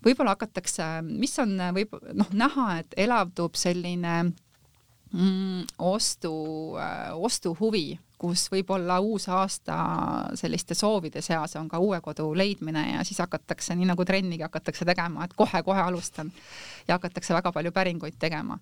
Võib-olla 0.05 0.36
hakatakse, 0.38 0.88
mis 1.07 1.36
on 1.39 1.57
võib 1.75 1.95
noh, 2.13 2.31
näha, 2.36 2.79
et 2.83 2.98
elavdub 3.05 3.55
selline 3.60 4.15
mm, 4.24 5.67
ostu, 5.79 6.33
ostuhuvi 7.19 7.88
kus 8.24 8.45
võib-olla 8.51 9.01
uus 9.03 9.27
aasta 9.27 9.75
selliste 10.39 10.77
soovide 10.79 11.22
seas 11.22 11.57
on 11.60 11.67
ka 11.72 11.81
uue 11.83 12.00
kodu 12.01 12.29
leidmine 12.38 12.86
ja 12.93 13.03
siis 13.03 13.19
hakatakse, 13.19 13.75
nii 13.75 13.89
nagu 13.89 14.05
trennigi 14.07 14.45
hakatakse 14.45 14.88
tegema, 14.88 15.25
et 15.27 15.36
kohe-kohe 15.36 15.83
alustan 15.83 16.31
ja 16.88 16.95
hakatakse 16.95 17.36
väga 17.36 17.51
palju 17.51 17.74
päringuid 17.75 18.15
tegema. 18.19 18.60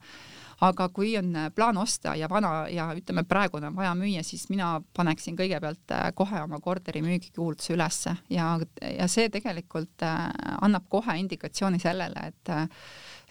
Aga 0.61 0.87
kui 0.93 1.15
on 1.17 1.33
plaan 1.55 1.77
osta 1.81 2.15
ja 2.15 2.29
vana 2.29 2.67
ja 2.69 2.89
ütleme, 2.97 3.23
praegune 3.27 3.71
on 3.71 3.75
vaja 3.75 3.93
müüa, 3.97 4.23
siis 4.23 4.47
mina 4.49 4.75
paneksin 4.97 5.37
kõigepealt 5.39 5.93
äh, 5.95 6.09
kohe 6.15 6.41
oma 6.43 6.59
korteri 6.61 7.01
müügikuulutuse 7.05 7.73
ülesse. 7.73 8.15
Ja, 8.29 8.53
ja 8.81 9.07
see 9.11 9.29
tegelikult 9.33 10.05
äh, 10.05 10.27
annab 10.61 10.87
kohe 10.89 11.17
indikatsiooni 11.23 11.81
sellele, 11.81 12.31
et 12.31 12.55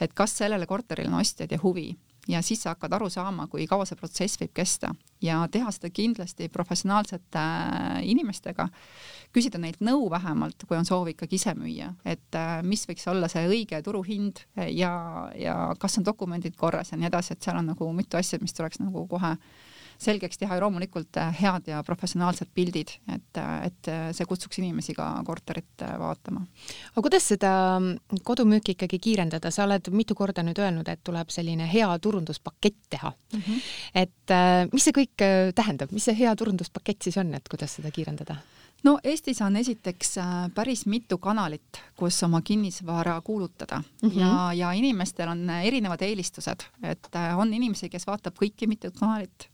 et 0.01 0.15
kas 0.17 0.33
sellele 0.39 0.67
korterile 0.67 1.11
on 1.13 1.21
ostjaid 1.21 1.53
ja 1.53 1.59
huvi 1.63 1.91
ja 2.31 2.43
siis 2.43 2.63
sa 2.63 2.75
hakkad 2.75 2.93
aru 2.97 3.11
saama, 3.11 3.47
kui 3.51 3.67
kaua 3.71 3.87
see 3.89 3.99
protsess 3.99 4.41
võib 4.41 4.53
kesta. 4.57 4.93
Ja 5.21 5.43
teha 5.53 5.73
seda 5.75 5.91
kindlasti 5.93 6.49
professionaalsete 6.53 7.41
äh, 7.41 7.99
inimestega, 8.09 8.69
küsida 9.35 9.61
neilt 9.61 9.83
nõu 9.85 10.09
vähemalt, 10.13 10.65
kui 10.69 10.79
on 10.79 10.89
soov 10.89 11.11
ikkagi 11.13 11.37
ise 11.41 11.55
müüa, 11.59 11.93
et 12.05 12.39
äh, 12.39 12.61
mis 12.67 12.87
võiks 12.89 13.07
olla 13.11 13.29
see 13.33 13.45
õige 13.49 13.83
turuhind 13.85 14.45
ja, 14.73 14.93
ja 15.37 15.57
kas 15.81 15.99
on 16.01 16.07
dokumendid 16.09 16.57
korras 16.61 16.95
ja 16.95 17.01
nii 17.01 17.11
edasi, 17.11 17.35
et 17.35 17.45
seal 17.45 17.61
on 17.61 17.73
nagu 17.75 17.93
mitu 17.97 18.21
asja, 18.21 18.41
mis 18.43 18.57
tuleks 18.57 18.81
nagu 18.83 19.07
kohe 19.11 19.37
selgeks 20.01 20.41
teha 20.41 20.57
ja 20.57 20.65
loomulikult 20.65 21.19
äh, 21.21 21.33
head 21.43 21.69
ja 21.71 21.83
professionaalsed 21.87 22.51
pildid, 22.55 22.95
et, 23.13 23.41
äh, 23.41 23.55
et 23.69 23.91
äh, 23.93 24.07
see 24.17 24.29
kutsuks 24.29 24.61
inimesi 24.63 24.95
ka 24.97 25.09
korterit 25.27 25.85
vaatama. 26.01 26.45
aga 26.93 27.05
kuidas 27.07 27.29
seda 27.33 27.53
mm, 27.79 28.23
kodumüüki 28.27 28.77
ikkagi 28.77 29.01
kiirendada, 29.03 29.53
sa 29.55 29.67
oled 29.67 29.93
mitu 29.95 30.17
korda 30.19 30.45
nüüd 30.47 30.61
öelnud, 30.61 30.89
et 30.89 31.03
tuleb 31.05 31.33
selline 31.33 31.69
hea 31.71 31.91
turunduspakett 31.99 32.81
teha 32.91 33.13
mm. 33.13 33.43
-hmm. 33.43 33.61
et 34.05 34.73
mis 34.73 34.85
see 34.85 34.97
kõik 34.97 35.27
tähendab, 35.55 35.93
mis 35.93 36.05
see 36.09 36.17
hea 36.17 36.35
turunduspakett 36.37 37.03
siis 37.03 37.17
on, 37.21 37.35
et 37.35 37.49
kuidas 37.49 37.77
seda 37.81 37.91
kiirendada? 37.91 38.41
No 38.83 38.99
Eestis 39.05 39.43
on 39.43 39.57
esiteks 39.57 40.15
päris 40.55 40.87
mitu 40.87 41.19
kanalit, 41.19 41.83
kus 41.97 42.23
oma 42.23 42.41
kinnisvara 42.43 43.21
kuulutada 43.21 43.83
mm 44.03 44.09
-hmm. 44.09 44.21
ja, 44.21 44.53
ja 44.53 44.73
inimestel 44.73 45.29
on 45.29 45.51
erinevad 45.51 46.03
eelistused, 46.03 46.65
et 46.83 47.09
on 47.37 47.55
inimesi, 47.55 47.89
kes 47.89 48.07
vaatab 48.07 48.35
kõiki 48.43 48.67
mitut 48.67 48.97
kanalit 48.99 49.51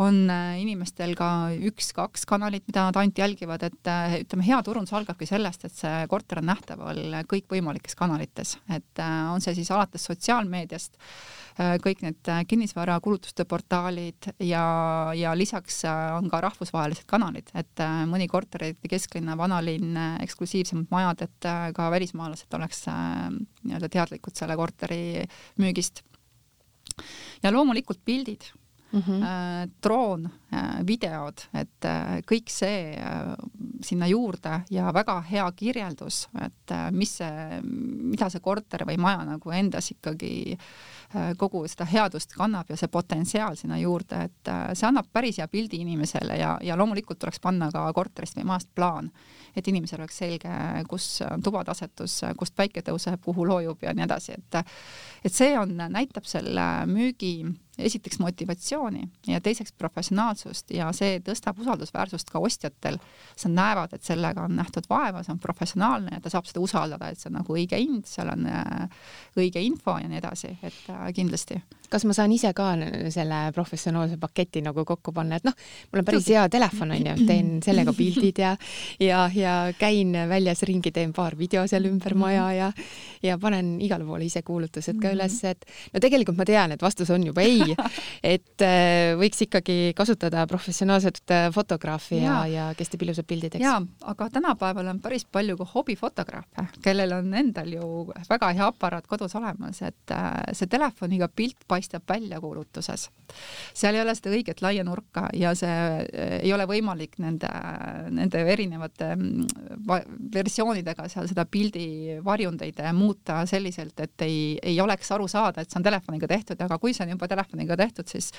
on 0.00 0.24
äh, 0.30 0.56
inimestel 0.62 1.12
ka 1.18 1.28
üks-kaks 1.52 2.24
kanalit, 2.28 2.64
mida 2.68 2.86
nad 2.86 2.96
ainult 2.96 3.18
jälgivad, 3.18 3.64
et 3.66 3.90
äh, 3.90 4.16
ütleme, 4.22 4.44
hea 4.46 4.58
turundus 4.64 4.94
algabki 4.96 5.28
sellest, 5.28 5.66
et 5.68 5.76
see 5.76 6.06
korter 6.08 6.40
on 6.40 6.48
nähtaval 6.48 7.00
kõikvõimalikes 7.28 7.96
kanalites, 7.98 8.56
et 8.72 9.02
äh, 9.02 9.16
on 9.32 9.44
see 9.44 9.56
siis 9.58 9.70
alates 9.74 10.08
sotsiaalmeediast, 10.08 10.96
kõik 11.84 12.00
need 12.00 12.28
kinnisvarakulutuste 12.48 13.44
portaalid 13.44 14.30
ja, 14.40 14.62
ja 15.12 15.34
lisaks 15.36 15.82
on 15.84 16.30
ka 16.32 16.40
rahvusvahelised 16.40 17.04
kanalid, 17.04 17.50
et 17.52 17.82
mõni 18.08 18.24
korterite 18.32 18.88
kesklinna, 18.88 19.36
vanalinn, 19.36 19.98
eksklusiivsemad 20.24 20.88
majad, 20.94 21.26
et 21.26 21.48
ka 21.76 21.90
välismaalased 21.92 22.56
oleks 22.56 22.86
nii-öelda 22.88 23.92
teadlikud 23.92 24.40
selle 24.40 24.56
korteri 24.56 25.28
müügist. 25.60 26.00
ja 27.44 27.52
loomulikult 27.52 28.00
pildid 28.00 28.48
mm, 28.92 29.00
-hmm. 29.00 29.70
droon, 29.80 30.24
äh, 30.24 30.30
videod, 30.86 31.44
et 31.56 31.86
äh, 31.88 32.18
kõik 32.28 32.50
see 32.52 32.96
sinna 33.82 34.06
juurde 34.10 34.62
ja 34.70 34.92
väga 34.94 35.16
hea 35.26 35.46
kirjeldus, 35.56 36.26
et 36.44 36.74
mis 36.94 37.16
see, 37.20 37.60
mida 37.62 38.28
see 38.30 38.42
korter 38.44 38.84
või 38.88 38.98
maja 39.00 39.24
nagu 39.26 39.54
endas 39.54 39.90
ikkagi 39.94 40.32
kogu 41.36 41.66
seda 41.68 41.84
headust 41.90 42.32
kannab 42.32 42.70
ja 42.72 42.76
see 42.80 42.88
potentsiaal 42.88 43.56
sinna 43.58 43.76
juurde, 43.76 44.22
et 44.30 44.50
see 44.72 44.86
annab 44.88 45.10
päris 45.12 45.42
hea 45.42 45.48
pildi 45.50 45.82
inimesele 45.82 46.38
ja, 46.40 46.54
ja 46.64 46.76
loomulikult 46.78 47.20
tuleks 47.20 47.42
panna 47.42 47.68
ka 47.72 47.82
korterist 47.92 48.38
või 48.38 48.46
majast 48.48 48.70
plaan, 48.74 49.10
et 49.56 49.68
inimesel 49.68 50.00
oleks 50.00 50.22
selge, 50.22 50.54
kus 50.88 51.08
tubade 51.44 51.74
asetus, 51.74 52.22
kust 52.40 52.56
päike 52.56 52.80
tõuseb, 52.86 53.20
kuhu 53.24 53.44
loojub 53.50 53.84
ja 53.84 53.92
nii 53.92 54.06
edasi, 54.06 54.38
et 54.38 54.62
et 55.22 55.34
see 55.34 55.52
on, 55.58 55.76
näitab 55.92 56.24
selle 56.26 56.64
müügi 56.88 57.34
esiteks 57.78 58.18
motivatsiooni 58.18 59.04
ja 59.26 59.40
teiseks 59.40 59.72
professionaalsust 59.78 60.41
ja 60.70 60.90
see 60.96 61.20
tõstab 61.24 61.60
usaldusväärsust 61.62 62.30
ka 62.30 62.38
ostjatel. 62.42 62.98
sa 63.36 63.48
näevad, 63.48 63.92
et 63.92 64.02
sellega 64.02 64.44
on 64.44 64.56
nähtud 64.56 64.88
vaeva, 64.90 65.22
see 65.22 65.32
on 65.32 65.38
professionaalne 65.38 66.16
ja 66.16 66.20
ta 66.20 66.30
saab 66.30 66.46
seda 66.46 66.60
usaldada, 66.60 67.08
et 67.08 67.18
see 67.18 67.30
on 67.30 67.38
nagu 67.40 67.54
õige 67.56 67.78
hind, 67.80 68.06
seal 68.06 68.32
on 68.32 68.46
äh, 68.46 68.88
õige 69.36 69.62
info 69.62 69.96
ja 69.98 70.08
nii 70.08 70.20
edasi, 70.20 70.56
et 70.62 70.82
äh, 70.90 71.08
kindlasti 71.16 71.62
kas 71.92 72.06
ma 72.08 72.16
saan 72.16 72.32
ise 72.32 72.52
ka 72.56 72.72
selle 73.12 73.40
professionaalse 73.54 74.18
paketi 74.20 74.62
nagu 74.64 74.84
kokku 74.88 75.12
panna, 75.14 75.38
et 75.38 75.46
noh, 75.46 75.56
mul 75.92 76.02
on 76.02 76.08
päris 76.08 76.28
hea 76.32 76.44
telefon 76.52 76.94
onju, 76.96 77.16
teen 77.28 77.54
sellega 77.64 77.94
pildid 77.96 78.40
ja 78.42 78.54
ja, 79.02 79.26
ja 79.34 79.54
käin 79.78 80.14
väljas 80.28 80.64
ringi, 80.68 80.92
teen 80.94 81.12
paar 81.16 81.36
video 81.38 81.64
seal 81.70 81.88
ümber 81.90 82.16
maja 82.18 82.48
ja 82.56 82.70
ja 83.22 83.36
panen 83.38 83.76
igale 83.82 84.06
poole 84.06 84.26
ise 84.26 84.42
kuulutused 84.46 84.98
ka 85.02 85.12
üles, 85.14 85.36
et 85.46 85.66
no 85.92 86.00
tegelikult 86.02 86.38
ma 86.38 86.46
tean, 86.48 86.74
et 86.74 86.82
vastus 86.82 87.10
on 87.14 87.22
juba 87.26 87.44
ei, 87.44 87.76
et 88.34 88.64
äh, 88.66 89.12
võiks 89.18 89.44
ikkagi 89.46 89.92
kasutada 89.98 90.46
professionaalset 90.50 91.34
äh, 91.34 91.46
fotograafi 91.54 92.18
ja, 92.22 92.40
ja, 92.46 92.66
ja 92.70 92.78
kes 92.78 92.92
teeb 92.92 93.06
ilusad 93.06 93.28
pildid, 93.28 93.56
eks. 93.58 93.64
jaa, 93.64 93.78
aga 94.10 94.28
tänapäeval 94.32 94.90
on 94.94 95.02
päris 95.04 95.26
palju 95.30 95.58
ka 95.60 95.68
hobifotograafe, 95.74 96.66
kellel 96.84 97.16
on 97.20 97.32
endal 97.38 97.70
ju 97.76 97.92
väga 98.28 98.52
hea 98.56 98.70
aparaat 98.72 99.06
kodus 99.10 99.36
olemas, 99.38 99.82
et 99.86 100.14
äh, 100.14 100.32
see 100.56 100.70
telefoniga 100.70 101.30
pilt 101.30 101.62
paistab 101.68 101.81
paistab 101.82 102.02
välja 102.08 102.40
kuulutuses. 102.40 103.10
seal 103.74 103.94
ei 103.94 104.02
ole 104.02 104.14
seda 104.14 104.30
õiget 104.30 104.62
laia 104.62 104.84
nurka 104.84 105.26
ja 105.34 105.54
see 105.58 106.04
eh, 106.12 106.38
ei 106.42 106.52
ole 106.54 106.66
võimalik 106.68 107.18
nende, 107.18 107.48
nende 108.10 108.44
erinevate 108.52 109.14
mm, 109.16 109.88
versioonidega 110.34 111.08
seal 111.08 111.28
seda 111.28 111.44
pildi 111.44 112.20
varjundeid 112.24 112.78
muuta 112.94 113.42
selliselt, 113.46 113.98
et 114.00 114.22
ei, 114.22 114.58
ei 114.62 114.80
oleks 114.80 115.10
aru 115.12 115.28
saada, 115.28 115.62
et 115.62 115.70
see 115.70 115.80
on 115.80 115.88
telefoniga 115.88 116.28
tehtud, 116.28 116.60
aga 116.60 116.78
kui 116.78 116.94
see 116.94 117.06
on 117.06 117.16
juba 117.16 117.28
telefoniga 117.28 117.76
tehtud, 117.76 118.06
siis 118.06 118.30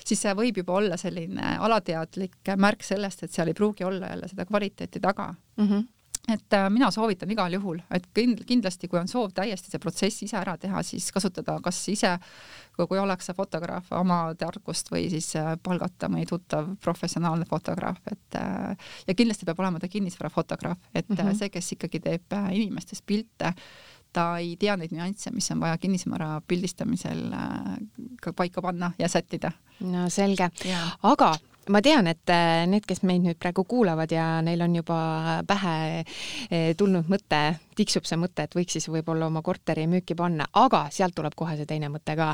siis 0.00 0.22
see 0.22 0.32
võib 0.34 0.56
juba 0.62 0.78
olla 0.80 0.96
selline 0.96 1.56
alateadlik 1.60 2.54
märk 2.56 2.82
sellest, 2.82 3.26
et 3.26 3.34
seal 3.34 3.50
ei 3.52 3.54
pruugi 3.54 3.84
olla 3.84 4.14
jälle 4.14 4.30
seda 4.30 4.46
kvaliteeti 4.48 5.00
taga 5.00 5.34
mm. 5.34 5.66
-hmm 5.66 5.88
et 6.28 6.52
äh, 6.52 6.70
mina 6.70 6.90
soovitan 6.90 7.30
igal 7.30 7.52
juhul, 7.52 7.80
et 7.94 8.06
kindlasti, 8.14 8.88
kui 8.88 9.00
on 9.00 9.08
soov 9.08 9.32
täiesti 9.34 9.72
see 9.72 9.82
protsess 9.82 10.24
ise 10.26 10.36
ära 10.40 10.56
teha, 10.60 10.82
siis 10.86 11.08
kasutada 11.14 11.56
kas 11.64 11.78
ise, 11.92 12.12
kui 12.76 12.98
ollakse 13.00 13.34
fotograaf, 13.36 13.90
oma 13.98 14.22
tarkust 14.38 14.92
või 14.92 15.08
siis 15.12 15.32
äh, 15.40 15.54
palgata 15.62 16.10
mõni 16.12 16.28
tuttav 16.28 16.74
professionaalne 16.84 17.48
fotograaf, 17.48 18.02
et 18.12 18.38
äh, 18.40 18.90
ja 19.08 19.16
kindlasti 19.16 19.48
peab 19.48 19.62
olema 19.64 19.80
ta 19.80 19.88
kinnisvarafotograaf, 19.88 20.78
et 20.94 21.08
mm 21.08 21.16
-hmm. 21.16 21.38
see, 21.38 21.50
kes 21.50 21.72
ikkagi 21.76 22.00
teeb 22.00 22.36
inimestest 22.50 23.06
pilte, 23.06 23.54
ta 24.12 24.38
ei 24.38 24.56
tea 24.58 24.76
neid 24.76 24.92
nüansse, 24.92 25.30
mis 25.30 25.50
on 25.50 25.60
vaja 25.60 25.78
kinnisvara 25.78 26.40
pildistamisel 26.48 27.30
ka 28.22 28.32
paika 28.32 28.62
panna 28.62 28.92
ja 28.98 29.08
sättida. 29.08 29.52
no 29.80 30.08
selge, 30.10 30.50
aga 31.02 31.34
ma 31.70 31.80
tean, 31.84 32.08
et 32.10 32.30
äh, 32.32 32.64
need, 32.70 32.84
kes 32.88 33.02
meid 33.06 33.24
nüüd 33.24 33.38
praegu 33.40 33.64
kuulavad 33.68 34.10
ja 34.12 34.26
neil 34.44 34.62
on 34.64 34.74
juba 34.80 34.98
pähe 35.48 35.74
äh, 36.02 36.70
tulnud 36.78 37.10
mõte, 37.10 37.40
tiksub 37.78 38.08
see 38.08 38.18
mõte, 38.20 38.46
et 38.46 38.56
võiks 38.56 38.76
siis 38.76 38.88
võib-olla 38.92 39.28
oma 39.30 39.42
korteri 39.46 39.86
müüki 39.90 40.16
panna, 40.18 40.48
aga 40.60 40.86
sealt 40.94 41.16
tuleb 41.16 41.36
kohe 41.38 41.56
see 41.58 41.68
teine 41.70 41.90
mõte 41.92 42.16
ka. 42.18 42.32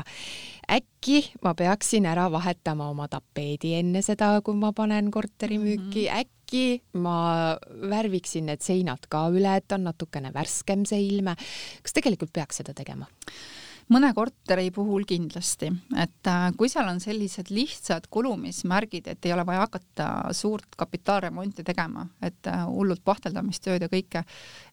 äkki 0.77 1.21
ma 1.43 1.53
peaksin 1.57 2.07
ära 2.09 2.27
vahetama 2.31 2.89
oma 2.91 3.07
tapeedi 3.11 3.75
enne 3.79 4.01
seda, 4.05 4.33
kui 4.41 4.57
ma 4.57 4.73
panen 4.75 5.11
korteri 5.11 5.57
mhm. 5.57 5.67
müüki 5.67 6.07
mm, 6.07 6.13
-hmm. 6.13 6.25
äkki 6.25 6.81
ma 6.93 7.57
värviksin 7.89 8.45
need 8.47 8.61
seinad 8.63 9.07
ka 9.09 9.27
üle, 9.29 9.57
et 9.57 9.71
on 9.71 9.83
natukene 9.83 10.33
värskem 10.33 10.85
see 10.85 11.07
ilme. 11.07 11.35
kas 11.83 11.93
tegelikult 11.93 12.33
peaks 12.33 12.63
seda 12.63 12.73
tegema? 12.73 13.07
Mõne 13.93 14.09
korteri 14.15 14.69
puhul 14.75 15.05
kindlasti, 15.07 15.69
et 15.95 16.29
äh, 16.29 16.47
kui 16.57 16.69
seal 16.71 16.89
on 16.91 16.99
sellised 16.99 17.51
lihtsad 17.53 18.09
kulumismärgid, 18.11 19.07
et 19.07 19.25
ei 19.25 19.33
ole 19.33 19.45
vaja 19.47 19.63
hakata 19.63 20.07
suurt 20.35 20.75
kapitaalremonti 20.77 21.63
tegema, 21.67 22.05
et 22.21 22.49
äh, 22.51 22.65
hullult 22.67 23.03
pahteldamistööd 23.07 23.85
ja 23.85 23.91
kõike, 23.91 24.23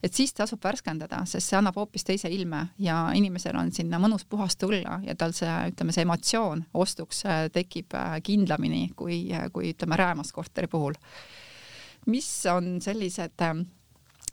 et 0.03 0.13
siis 0.13 0.35
tasub 0.35 0.63
värskendada, 0.63 1.23
sest 1.29 1.51
see 1.51 1.59
annab 1.59 1.79
hoopis 1.79 2.03
teise 2.07 2.31
ilme 2.31 2.65
ja 2.81 3.05
inimesel 3.15 3.55
on 3.59 3.71
sinna 3.75 3.99
mõnus 4.03 4.27
puhas 4.27 4.57
tulla 4.59 4.99
ja 5.05 5.15
tal 5.15 5.35
see, 5.37 5.53
ütleme, 5.71 5.95
see 5.95 6.05
emotsioon 6.07 6.65
ostuks 6.73 7.23
äh, 7.29 7.45
tekib 7.53 7.95
kindlamini 8.23 8.89
kui, 8.95 9.23
kui 9.53 9.71
ütleme, 9.71 9.99
räämas 9.99 10.33
korteri 10.35 10.67
puhul. 10.67 10.99
mis 12.05 12.27
on 12.51 12.81
sellised 12.81 13.41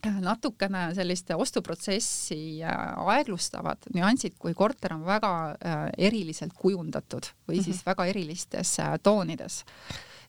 natukene 0.28 0.86
sellist 0.96 1.30
ostuprotsessi 1.34 2.62
äh, 2.64 2.78
aeglustavad 3.14 3.90
nüansid, 3.94 4.36
kui 4.40 4.54
korter 4.54 4.96
on 4.96 5.04
väga 5.06 5.34
äh, 5.52 5.84
eriliselt 6.10 6.54
kujundatud 6.58 7.28
või 7.48 7.62
siis 7.62 7.80
-hmm. 7.80 7.86
väga 7.92 8.06
erilistes 8.10 8.78
äh, 8.80 8.96
toonides 9.02 9.62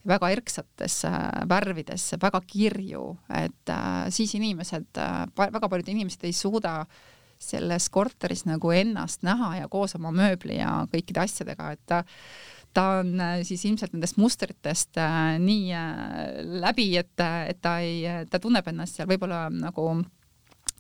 väga 0.04 0.30
erksates 0.30 1.06
värvides, 1.48 2.10
väga 2.22 2.42
kirju, 2.48 3.18
et 3.40 3.72
siis 4.10 4.34
inimesed, 4.36 5.00
väga 5.38 5.70
paljud 5.70 5.88
inimesed 5.88 6.26
ei 6.28 6.34
suuda 6.34 6.86
selles 7.40 7.88
korteris 7.90 8.44
nagu 8.46 8.72
ennast 8.72 9.24
näha 9.24 9.56
ja 9.62 9.70
koos 9.72 9.96
oma 9.96 10.12
mööbli 10.12 10.58
ja 10.58 10.88
kõikide 10.92 11.24
asjadega, 11.24 11.72
et 11.72 11.80
ta 11.88 12.04
ta 12.74 12.88
on 13.02 13.20
äh, 13.22 13.38
siis 13.44 13.66
ilmselt 13.66 13.94
nendest 13.94 14.18
mustritest 14.22 14.98
äh, 14.98 15.38
nii 15.42 15.72
äh, 15.78 16.42
läbi, 16.64 16.90
et, 16.98 17.14
et 17.20 17.62
ta 17.62 17.78
ei, 17.84 18.26
ta 18.30 18.42
tunneb 18.42 18.68
ennast 18.72 19.00
seal 19.00 19.10
võib-olla 19.10 19.46
nagu 19.54 20.04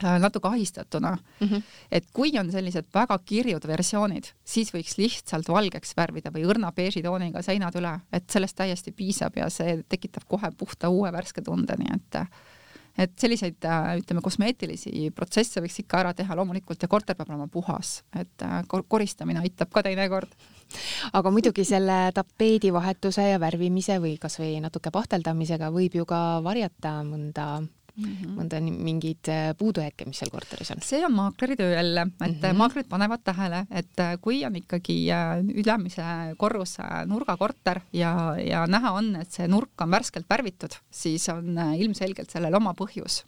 natuke 0.03 0.49
ahistatuna 0.49 1.11
mm. 1.13 1.47
-hmm. 1.47 1.61
et 1.91 2.07
kui 2.13 2.31
on 2.39 2.49
sellised 2.51 2.87
väga 2.93 3.17
kirjud 3.25 3.67
versioonid, 3.67 4.25
siis 4.43 4.73
võiks 4.73 4.97
lihtsalt 4.97 5.47
valgeks 5.47 5.93
värvida 5.97 6.31
või 6.33 6.47
õrna 6.49 6.71
beeži 6.75 7.03
tooniga 7.03 7.41
seinad 7.45 7.75
üle, 7.77 7.93
et 8.11 8.25
sellest 8.29 8.57
täiesti 8.57 8.91
piisab 8.91 9.37
ja 9.37 9.49
see 9.53 9.83
tekitab 9.89 10.25
kohe 10.27 10.49
puhta 10.57 10.89
uue 10.89 11.11
värske 11.13 11.41
tunde, 11.45 11.77
nii 11.77 11.93
et 11.93 12.19
et 12.97 13.13
selliseid 13.19 13.65
ütleme, 13.99 14.21
kosmeetilisi 14.21 15.11
protsesse 15.15 15.61
võiks 15.61 15.79
ikka 15.81 15.99
ära 15.99 16.13
teha 16.13 16.35
loomulikult 16.35 16.81
ja 16.81 16.87
korter 16.87 17.15
peab 17.15 17.29
olema 17.29 17.47
puhas, 17.47 18.03
et 18.17 18.43
koristamine 18.87 19.39
aitab 19.39 19.71
ka 19.73 19.83
teinekord 19.83 20.35
aga 21.13 21.31
muidugi 21.31 21.65
selle 21.67 22.11
tapeedivahetuse 22.15 23.29
ja 23.29 23.39
värvimise 23.39 23.99
või 24.03 24.17
kasvõi 24.21 24.59
natuke 24.63 24.91
pahteldamisega 24.91 25.71
võib 25.73 25.95
ju 25.99 26.05
ka 26.09 26.41
varjata 26.43 26.99
mõnda 27.07 27.47
Mm 27.93 28.05
-hmm. 28.05 28.29
mõnda 28.37 28.57
mingeid 28.61 29.27
äh, 29.29 29.53
puudujääke, 29.57 30.05
mis 30.09 30.17
seal 30.17 30.31
korteris 30.33 30.71
on? 30.71 30.79
see 30.81 31.05
on 31.05 31.13
maakleri 31.13 31.55
töö 31.55 31.75
jälle, 31.75 32.01
et 32.01 32.31
mm 32.31 32.39
-hmm. 32.41 32.57
maaklerid 32.57 32.89
panevad 32.89 33.21
tähele, 33.23 33.67
et 33.69 33.99
äh, 33.99 34.17
kui 34.21 34.45
on 34.45 34.55
ikkagi 34.55 35.05
ülemise 35.53 36.01
korruse 36.37 36.83
nurgakorter 37.05 37.81
ja, 37.93 38.35
ja 38.49 38.65
näha 38.67 38.91
on, 38.91 39.15
et 39.15 39.31
see 39.31 39.47
nurk 39.47 39.81
on 39.81 39.91
värskelt 39.91 40.25
värvitud, 40.29 40.73
siis 40.91 41.29
on 41.29 41.59
ilmselgelt 41.77 42.29
sellel 42.29 42.55
oma 42.55 42.73
põhjus 42.73 43.25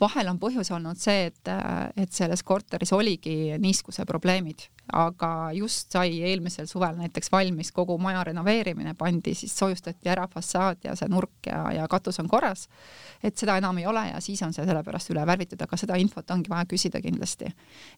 vahel 0.00 0.28
on 0.32 0.40
põhjus 0.42 0.70
olnud 0.74 0.98
see, 1.00 1.30
et, 1.30 1.50
et 1.96 2.12
selles 2.12 2.42
korteris 2.42 2.92
oligi 2.92 3.58
niiskuse 3.62 4.06
probleemid 4.08 4.68
aga 4.92 5.50
just 5.56 5.94
sai 5.94 6.18
eelmisel 6.28 6.66
suvel 6.68 6.98
näiteks 6.98 7.30
valmis 7.32 7.70
kogu 7.72 7.96
maja 7.98 8.24
renoveerimine, 8.28 8.94
pandi 8.98 9.32
siis 9.36 9.54
soojustati 9.56 10.10
ära 10.12 10.26
fassaad 10.28 10.84
ja 10.84 10.94
see 10.98 11.08
nurk 11.08 11.48
ja, 11.48 11.62
ja 11.72 11.86
katus 11.88 12.20
on 12.20 12.28
korras. 12.28 12.68
et 13.22 13.36
seda 13.38 13.56
enam 13.56 13.78
ei 13.80 13.86
ole 13.86 14.04
ja 14.10 14.20
siis 14.20 14.42
on 14.44 14.52
see 14.52 14.66
sellepärast 14.66 15.10
üle 15.14 15.24
värvitud, 15.26 15.60
aga 15.64 15.78
seda 15.80 15.96
infot 16.00 16.30
ongi 16.30 16.52
vaja 16.52 16.68
küsida 16.68 17.00
kindlasti. 17.00 17.48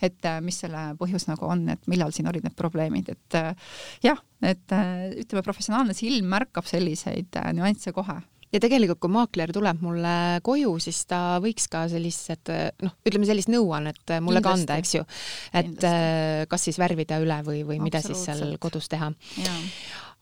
et 0.01 0.25
äh, 0.25 0.41
mis 0.41 0.61
selle 0.63 0.93
põhjus 1.01 1.27
nagu 1.29 1.47
on, 1.47 1.69
et 1.75 1.91
millal 1.91 2.15
siin 2.15 2.31
olid 2.31 2.47
need 2.47 2.57
probleemid, 2.57 3.11
et 3.11 3.41
äh, 3.41 3.75
jah, 4.05 4.23
et 4.43 4.73
äh, 4.73 5.11
ütleme, 5.25 5.43
professionaalne 5.43 5.95
silm 5.95 6.31
märkab 6.31 6.71
selliseid 6.71 7.35
nüansse 7.57 7.93
kohe 7.93 8.21
ja 8.55 8.61
tegelikult, 8.63 9.01
kui 9.03 9.13
maakler 9.13 9.53
tuleb 9.55 9.83
mulle 9.85 10.15
koju, 10.47 10.77
siis 10.83 11.03
ta 11.11 11.39
võiks 11.43 11.69
ka 11.73 11.87
sellised 11.91 12.51
noh, 12.85 12.97
ütleme 13.07 13.29
sellist 13.29 13.51
nõuannet 13.53 14.17
mulle 14.25 14.41
Kindlasti. 14.43 14.67
kanda, 14.67 14.81
eks 14.81 14.95
ju. 14.97 15.05
et 15.53 15.71
Kindlasti. 15.71 16.49
kas 16.51 16.67
siis 16.69 16.81
värvida 16.81 17.21
üle 17.23 17.39
või, 17.47 17.63
või 17.69 17.79
mida 17.83 18.03
siis 18.05 18.27
seal 18.29 18.57
kodus 18.63 18.89
teha. 18.93 19.11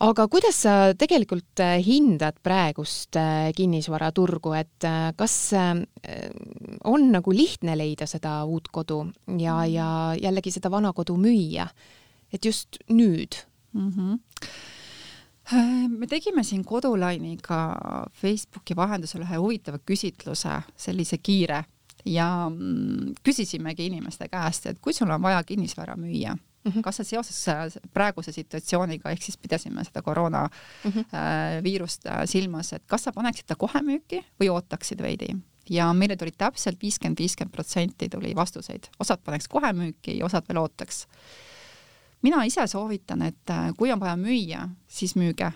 aga 0.04 0.26
kuidas 0.28 0.62
sa 0.66 0.74
tegelikult 0.98 1.62
hindad 1.84 2.40
praegust 2.42 3.16
äh, 3.20 3.50
kinnisvaraturgu, 3.56 4.54
et 4.58 4.88
äh, 4.88 5.10
kas 5.16 5.37
äh, 5.54 5.74
on 6.84 7.10
nagu 7.14 7.32
lihtne 7.32 7.76
leida 7.78 8.08
seda 8.10 8.42
uut 8.44 8.68
kodu 8.72 9.04
ja, 9.38 9.60
mm. 9.60 9.72
ja 9.72 9.88
jällegi 10.18 10.54
seda 10.54 10.72
vana 10.72 10.92
kodu 10.92 11.16
müüa? 11.20 11.68
et 12.34 12.44
just 12.44 12.80
nüüd 12.90 13.37
mm. 13.72 13.90
-hmm 13.90 14.18
Äh, 14.54 14.73
me 15.52 16.07
tegime 16.09 16.44
siin 16.44 16.64
Kodulainiga 16.64 17.59
Facebooki 18.20 18.76
vahendusel 18.76 19.24
ühe 19.26 19.37
huvitava 19.40 19.78
küsitluse, 19.78 20.61
sellise 20.76 21.18
kiire 21.18 21.64
ja 22.04 22.48
mm, 22.48 23.14
küsisimegi 23.24 23.88
inimeste 23.90 24.28
käest, 24.33 24.66
et 24.66 24.80
kui 24.80 24.92
sul 24.96 25.11
on 25.11 25.22
vaja 25.22 25.42
kinnisvara 25.44 25.96
müüa 25.96 26.35
mm, 26.35 26.70
-hmm. 26.70 26.83
kas 26.83 26.96
sa 26.96 27.04
seoses 27.04 27.78
praeguse 27.92 28.33
situatsiooniga, 28.33 29.11
ehk 29.11 29.22
siis 29.22 29.37
pidasime 29.37 29.85
seda 29.85 30.02
koroona 30.02 30.48
mm 30.48 30.90
-hmm. 30.90 31.62
viirust 31.62 32.07
äh, 32.07 32.22
silmas, 32.24 32.72
et 32.72 32.83
kas 32.87 33.04
sa 33.04 33.12
paneksid 33.12 33.46
ta 33.46 33.57
kohe 33.57 33.80
müüki 33.83 34.24
või 34.40 34.50
ootaksid 34.50 35.02
veidi? 35.02 35.37
ja 35.70 35.92
meile 35.92 36.16
tuli 36.16 36.33
täpselt 36.38 36.83
viiskümmend, 36.83 37.18
viiskümmend 37.18 37.52
protsenti 37.52 38.09
tuli 38.09 38.35
vastuseid, 38.37 38.85
osad 39.00 39.18
paneks 39.24 39.48
kohe 39.48 39.72
müüki 39.72 40.18
ja 40.18 40.24
osad 40.24 40.44
veel 40.48 40.59
ootaks 40.59 41.07
mina 42.24 42.44
ise 42.48 42.66
soovitan, 42.70 43.22
et 43.28 43.52
äh, 43.52 43.70
kui 43.78 43.92
on 43.92 44.00
vaja 44.00 44.16
müüa, 44.20 44.68
siis 44.88 45.14
müüge. 45.20 45.52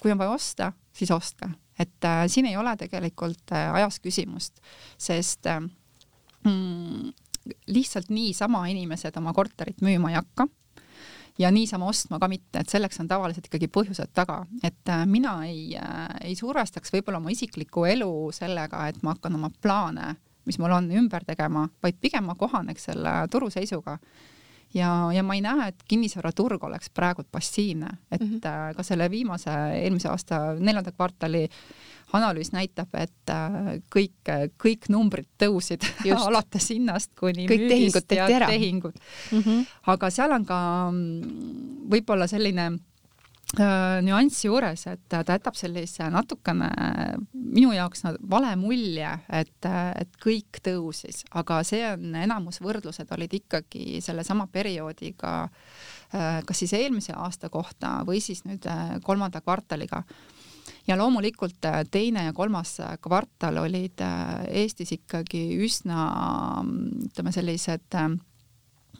kui 0.00 0.12
on 0.12 0.18
vaja 0.18 0.32
osta, 0.32 0.72
siis 0.96 1.10
ostke, 1.12 1.50
et 1.78 2.04
äh, 2.04 2.24
siin 2.26 2.46
ei 2.48 2.56
ole 2.56 2.76
tegelikult 2.76 3.52
äh, 3.52 3.68
ajas 3.74 4.00
küsimust, 4.00 4.62
sest 4.98 5.46
äh, 5.46 5.60
mm, 6.44 7.12
lihtsalt 7.68 8.08
niisama 8.08 8.66
inimesed 8.72 9.16
oma 9.16 9.32
korterit 9.36 9.84
müüma 9.84 10.10
ei 10.10 10.16
hakka 10.16 10.48
ja 11.40 11.50
niisama 11.50 11.86
ostma 11.88 12.18
ka 12.18 12.28
mitte, 12.28 12.60
et 12.60 12.68
selleks 12.68 13.00
on 13.00 13.08
tavaliselt 13.08 13.46
ikkagi 13.48 13.70
põhjused 13.72 14.12
taga, 14.16 14.42
et 14.64 14.92
äh, 14.92 15.04
mina 15.08 15.38
ei 15.48 15.76
äh,, 15.78 16.08
ei 16.30 16.34
survestaks 16.36 16.92
võib-olla 16.94 17.20
oma 17.20 17.32
isiklikku 17.32 17.86
elu 17.88 18.12
sellega, 18.34 18.86
et 18.88 19.00
ma 19.02 19.14
hakkan 19.14 19.38
oma 19.38 19.52
plaane, 19.62 20.14
mis 20.48 20.58
mul 20.60 20.74
on, 20.76 20.90
ümber 21.00 21.24
tegema, 21.24 21.66
vaid 21.82 22.00
pigem 22.00 22.28
ma 22.28 22.36
kohaneks 22.38 22.90
selle 22.90 23.14
turuseisuga 23.32 23.98
ja, 24.74 24.90
ja 25.14 25.22
ma 25.26 25.34
ei 25.34 25.44
näe, 25.44 25.68
et 25.68 25.84
kinnisvaraturg 25.88 26.64
oleks 26.64 26.90
praegu 26.94 27.24
passiivne, 27.32 27.90
et 28.10 28.20
mm 28.20 28.40
-hmm. 28.40 28.74
ka 28.76 28.82
selle 28.82 29.10
viimase, 29.10 29.50
eelmise 29.82 30.08
aasta 30.08 30.54
neljanda 30.58 30.92
kvartali 30.92 31.48
analüüs 32.12 32.52
näitab, 32.52 32.88
et 32.98 33.30
äh, 33.30 33.80
kõik, 33.94 34.30
kõik 34.58 34.88
numbrid 34.88 35.28
tõusid 35.38 35.86
alates 36.26 36.70
hinnast 36.70 37.12
kuni 37.18 37.46
kõik 37.46 37.66
müügist 37.66 38.12
ja 38.12 38.26
tehingud 38.46 38.94
mm. 39.32 39.38
-hmm. 39.38 39.66
aga 39.86 40.10
seal 40.10 40.32
on 40.32 40.44
ka 40.44 40.90
mm, 40.90 41.90
võib-olla 41.90 42.26
selline 42.26 42.70
Äh, 43.58 43.98
nüanss 44.06 44.44
juures, 44.44 44.84
et 44.86 45.00
ta 45.10 45.24
jätab 45.26 45.56
sellise 45.58 46.06
natukene 46.14 46.68
minu 47.34 47.72
jaoks 47.74 48.04
vale 48.30 48.52
mulje, 48.54 49.08
et, 49.26 49.66
et 49.98 50.12
kõik 50.22 50.60
tõusis, 50.62 51.24
aga 51.34 51.58
see 51.66 51.80
on, 51.88 52.12
enamus 52.14 52.60
võrdlused 52.62 53.10
olid 53.16 53.34
ikkagi 53.40 53.98
sellesama 54.06 54.46
perioodiga, 54.54 55.32
äh, 56.14 56.38
kas 56.46 56.62
siis 56.62 56.76
eelmise 56.78 57.16
aasta 57.18 57.50
kohta 57.50 57.96
või 58.06 58.22
siis 58.22 58.44
nüüd 58.46 58.70
äh, 58.70 59.00
kolmanda 59.02 59.42
kvartaliga. 59.42 60.04
ja 60.86 60.96
loomulikult 60.96 61.66
teine 61.90 62.24
ja 62.28 62.32
kolmas 62.32 62.78
kvartal 63.02 63.58
olid 63.58 64.00
Eestis 64.48 64.92
ikkagi 64.92 65.58
üsna 65.58 66.06
ütleme, 67.10 67.32
sellised 67.32 67.98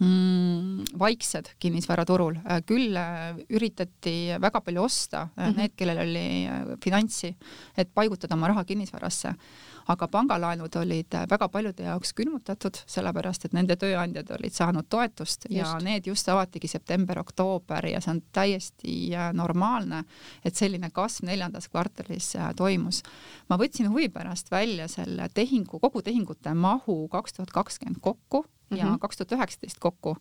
mm, 0.01 0.93
vaiksed 0.99 1.55
kinnisvaraturul, 1.63 2.41
küll 2.67 2.99
üritati 3.49 4.17
väga 4.41 4.61
palju 4.61 4.83
osta 4.83 5.27
mm, 5.29 5.43
-hmm. 5.43 5.57
need, 5.57 5.77
kellel 5.77 6.05
oli 6.05 6.27
finantsi, 6.85 7.35
et 7.77 7.95
paigutada 7.95 8.35
oma 8.35 8.49
raha 8.49 8.65
kinnisvarasse 8.65 9.35
aga 9.91 10.09
pangalaenud 10.09 10.77
olid 10.77 11.17
väga 11.31 11.49
paljude 11.49 11.85
jaoks 11.85 12.13
külmutatud, 12.17 12.79
sellepärast 12.91 13.47
et 13.47 13.57
nende 13.57 13.77
tööandjad 13.81 14.31
olid 14.37 14.55
saanud 14.55 14.89
toetust 14.91 15.47
just. 15.49 15.57
ja 15.57 15.73
need 15.83 16.07
just 16.07 16.29
avatigi 16.29 16.71
september-oktoober 16.71 17.91
ja 17.91 18.01
see 18.01 18.15
on 18.15 18.23
täiesti 18.33 18.95
äh, 19.15 19.31
normaalne, 19.37 20.05
et 20.45 20.57
selline 20.57 20.91
kasv 20.95 21.27
neljandas 21.31 21.69
kvartalis 21.69 22.35
äh, 22.37 22.53
toimus. 22.57 23.03
ma 23.49 23.59
võtsin 23.61 23.91
huvi 23.91 24.09
pärast 24.09 24.51
välja 24.51 24.89
selle 24.89 25.29
tehingu, 25.35 25.81
kogu 25.81 26.03
tehingute 26.03 26.55
mahu 26.55 27.03
kaks 27.09 27.39
tuhat 27.39 27.55
kakskümmend 27.55 28.01
kokku 28.01 28.45
ja 28.71 28.87
mhm. 28.87 28.99
kaks 29.03 29.21
tuhat 29.21 29.37
üheksateist 29.39 29.79
kokku 29.83 30.17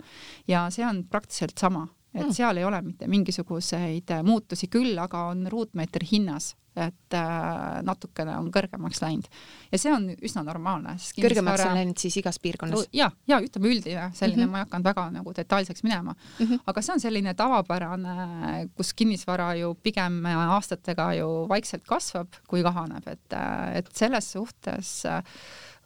ja 0.48 0.68
see 0.74 0.86
on 0.88 1.04
praktiliselt 1.10 1.58
sama 1.58 1.88
et 2.14 2.26
mm. 2.26 2.34
seal 2.34 2.58
ei 2.58 2.66
ole 2.66 2.82
mitte 2.82 3.10
mingisuguseid 3.10 4.16
äh, 4.16 4.24
muutusi, 4.26 4.70
küll 4.72 4.98
aga 4.98 5.28
on 5.30 5.46
ruutmeetri 5.52 6.08
hinnas, 6.10 6.56
et 6.80 7.16
äh, 7.18 7.80
natukene 7.86 8.36
on 8.40 8.48
kõrgemaks 8.54 9.02
läinud 9.04 9.28
ja 9.70 9.80
see 9.82 9.92
on 9.94 10.08
üsna 10.16 10.44
normaalne. 10.48 10.96
kõrgemaks 11.18 11.66
on 11.66 11.78
läinud 11.78 12.02
siis 12.02 12.18
igas 12.22 12.40
piirkonnas? 12.42 12.88
ja, 12.96 13.10
ja 13.30 13.40
ütleme 13.44 13.72
üldine 13.74 14.10
selline 14.18 14.46
mm, 14.46 14.48
-hmm. 14.48 14.52
ma 14.54 14.62
ei 14.62 14.68
hakanud 14.68 14.90
väga 14.90 15.06
nagu 15.18 15.34
detailseks 15.38 15.84
minema 15.84 16.14
mm, 16.14 16.46
-hmm. 16.46 16.62
aga 16.66 16.82
see 16.86 16.94
on 16.94 17.04
selline 17.04 17.34
tavapärane, 17.34 18.70
kus 18.78 18.94
kinnisvara 18.94 19.54
ju 19.60 19.74
pigem 19.84 20.24
aastatega 20.26 21.12
ju 21.20 21.30
vaikselt 21.50 21.86
kasvab, 21.86 22.42
kui 22.48 22.64
kahaneb, 22.64 23.08
et, 23.08 23.34
äh, 23.34 23.78
et 23.82 23.94
selles 23.94 24.32
suhtes 24.32 25.04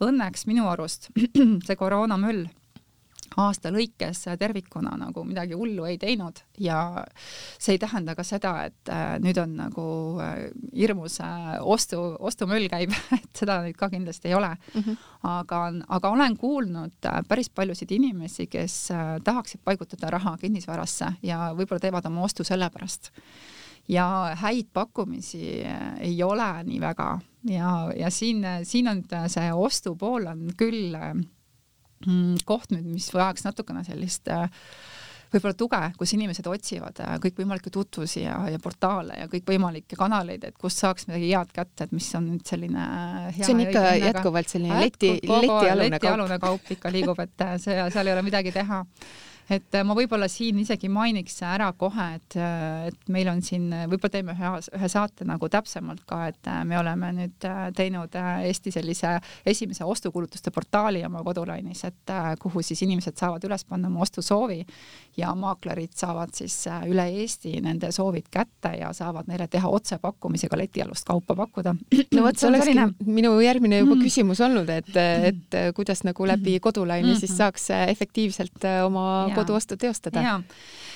õnneks 0.09 0.47
minu 0.49 0.67
arust 0.71 1.09
see 1.67 1.79
koroonamöll 1.79 2.45
aasta 3.39 3.71
lõikes 3.73 4.23
tervikuna 4.39 4.93
nagu 4.99 5.23
midagi 5.27 5.57
hullu 5.57 5.85
ei 5.89 5.97
teinud 6.01 6.41
ja 6.61 6.77
see 7.57 7.75
ei 7.75 7.81
tähenda 7.81 8.15
ka 8.17 8.25
seda, 8.27 8.53
et 8.69 8.91
äh, 8.91 9.15
nüüd 9.23 9.39
on 9.41 9.55
nagu 9.57 9.85
äh, 10.23 10.45
hirmus 10.75 11.19
äh, 11.23 11.55
ostu, 11.61 12.01
ostumöll 12.19 12.67
käib 12.71 12.93
et 13.17 13.31
seda 13.37 13.61
nüüd 13.65 13.77
ka 13.79 13.89
kindlasti 13.93 14.31
ei 14.31 14.37
ole 14.37 14.53
mm. 14.53 14.81
-hmm. 14.81 15.09
aga, 15.33 15.63
aga 15.87 16.13
olen 16.13 16.37
kuulnud 16.37 17.09
päris 17.27 17.49
paljusid 17.49 17.91
inimesi, 17.91 18.47
kes 18.47 18.91
tahaksid 19.23 19.61
paigutada 19.63 20.09
raha 20.09 20.37
kinnisvarasse 20.37 21.13
ja 21.23 21.51
võib-olla 21.57 21.79
teevad 21.79 22.05
oma 22.05 22.23
ostu 22.23 22.43
sellepärast 22.43 23.11
ja 23.87 24.07
häid 24.39 24.69
pakkumisi 24.73 25.61
ei 25.99 26.17
ole 26.23 26.49
nii 26.63 26.81
väga. 26.81 27.19
Ja, 27.49 27.91
ja 27.97 28.09
siin, 28.09 28.45
siin 28.63 28.87
on 28.87 29.03
see 29.27 29.49
ostupool 29.53 30.29
on 30.31 30.47
küll 30.57 30.95
Mm, 32.07 32.41
koht 32.47 32.73
nüüd, 32.73 32.85
mis 32.91 33.07
vajaks 33.13 33.45
natukene 33.45 33.83
sellist 33.87 34.27
äh, 34.31 34.49
võib-olla 35.31 35.55
tuge, 35.57 35.79
kus 35.97 36.13
inimesed 36.17 36.47
otsivad 36.51 36.99
äh, 37.03 37.13
kõikvõimalikke 37.23 37.71
tutvusi 37.73 38.25
ja, 38.25 38.35
ja 38.51 38.59
portaale 38.61 39.21
ja 39.21 39.29
kõikvõimalikke 39.31 39.97
kanaleid, 39.99 40.43
et 40.49 40.57
kust 40.59 40.83
saaks 40.83 41.07
midagi 41.07 41.31
head 41.31 41.53
kätte, 41.55 41.87
et 41.87 41.93
mis 41.95 42.09
on 42.19 42.27
nüüd 42.33 42.47
selline 42.47 42.87
hea 43.29 43.47
see 43.47 43.55
on 43.55 43.63
ikka 43.63 43.85
jätkuvalt 44.01 44.51
selline 44.51 44.81
leti, 44.83 45.13
letialune 45.21 45.53
kaup. 45.53 45.95
letialune 45.95 46.39
kaup 46.43 46.73
ikka 46.75 46.91
liigub, 46.91 47.23
et 47.23 47.45
äh, 47.45 47.55
see, 47.61 47.77
seal 47.95 48.11
ei 48.11 48.17
ole 48.17 48.25
midagi 48.25 48.51
teha 48.55 48.83
et 49.51 49.75
äh, 49.75 49.83
ma 49.85 49.95
võib-olla 49.97 50.27
siin 50.31 50.59
isegi 50.61 50.89
mainiks 50.91 51.41
ära 51.45 51.69
kohe, 51.77 52.07
et, 52.17 52.37
äh, 52.39 52.87
et 52.89 53.11
meil 53.11 53.29
on 53.31 53.41
siin, 53.43 53.67
võib-olla 53.91 54.13
teeme 54.13 54.35
ühe, 54.35 54.51
ühe 54.77 54.89
saate 54.91 55.27
nagu 55.27 55.49
täpsemalt 55.51 56.05
ka, 56.09 56.21
et 56.31 56.49
äh, 56.51 56.61
me 56.67 56.79
oleme 56.79 57.11
nüüd 57.17 57.47
teinud 57.75 58.13
Eesti 58.13 58.71
sellise 58.73 59.17
esimese 59.45 59.85
ostukulutuste 59.87 60.51
portaali 60.53 61.03
oma 61.05 61.23
kodulainis, 61.25 61.83
et 61.89 62.13
kuhu 62.39 62.63
siis 62.63 62.83
inimesed 62.85 63.17
saavad 63.19 63.43
üles 63.47 63.65
panna 63.67 63.89
oma 63.91 64.03
ostusoovi 64.05 64.61
ja 65.17 65.33
maaklerid 65.37 65.93
saavad 65.97 66.33
siis 66.35 66.55
üle 66.89 67.05
Eesti 67.23 67.57
nende 67.63 67.91
soovid 67.95 68.29
kätte 68.31 68.73
ja 68.79 68.93
saavad 68.95 69.27
neile 69.31 69.47
teha 69.51 69.69
otsepakkumisi 69.69 70.49
ka 70.51 70.59
letialust 70.59 71.07
kaupa 71.07 71.35
pakkuda. 71.35 71.75
no 71.75 72.25
vot, 72.25 72.39
see 72.39 72.49
olekski 72.49 73.09
minu 73.11 73.35
järgmine 73.43 73.81
juba 73.83 73.95
mm. 73.97 74.05
küsimus 74.05 74.41
olnud, 74.45 74.69
et, 74.73 74.93
et 74.95 75.59
kuidas 75.75 76.03
nagu 76.07 76.27
läbi 76.27 76.59
kodulaine 76.63 77.07
mm 77.07 77.13
-hmm. 77.13 77.19
siis 77.19 77.37
saaks 77.37 77.69
efektiivselt 77.87 78.69
oma 78.85 79.32
koduostu 79.35 79.77
teostada. 79.77 80.41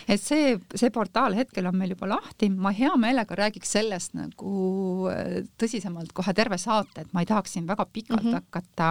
et 0.08 0.22
see, 0.22 0.58
see 0.76 0.90
portaal 0.94 1.36
hetkel 1.36 1.68
on 1.68 1.76
meil 1.78 1.92
juba 1.96 2.10
lahti, 2.14 2.50
ma 2.50 2.72
hea 2.76 2.94
meelega 3.00 3.36
räägiks 3.36 3.72
sellest 3.78 4.16
nagu 4.18 5.08
äh, 5.12 5.42
tõsisemalt 5.60 6.14
kohe 6.16 6.34
terve 6.34 6.58
saate, 6.62 7.04
et 7.04 7.14
ma 7.14 7.24
ei 7.24 7.30
tahaks 7.30 7.58
siin 7.58 7.68
väga 7.68 7.86
pikalt 7.86 8.24
mm 8.24 8.30
-hmm. 8.30 8.34
hakata 8.34 8.90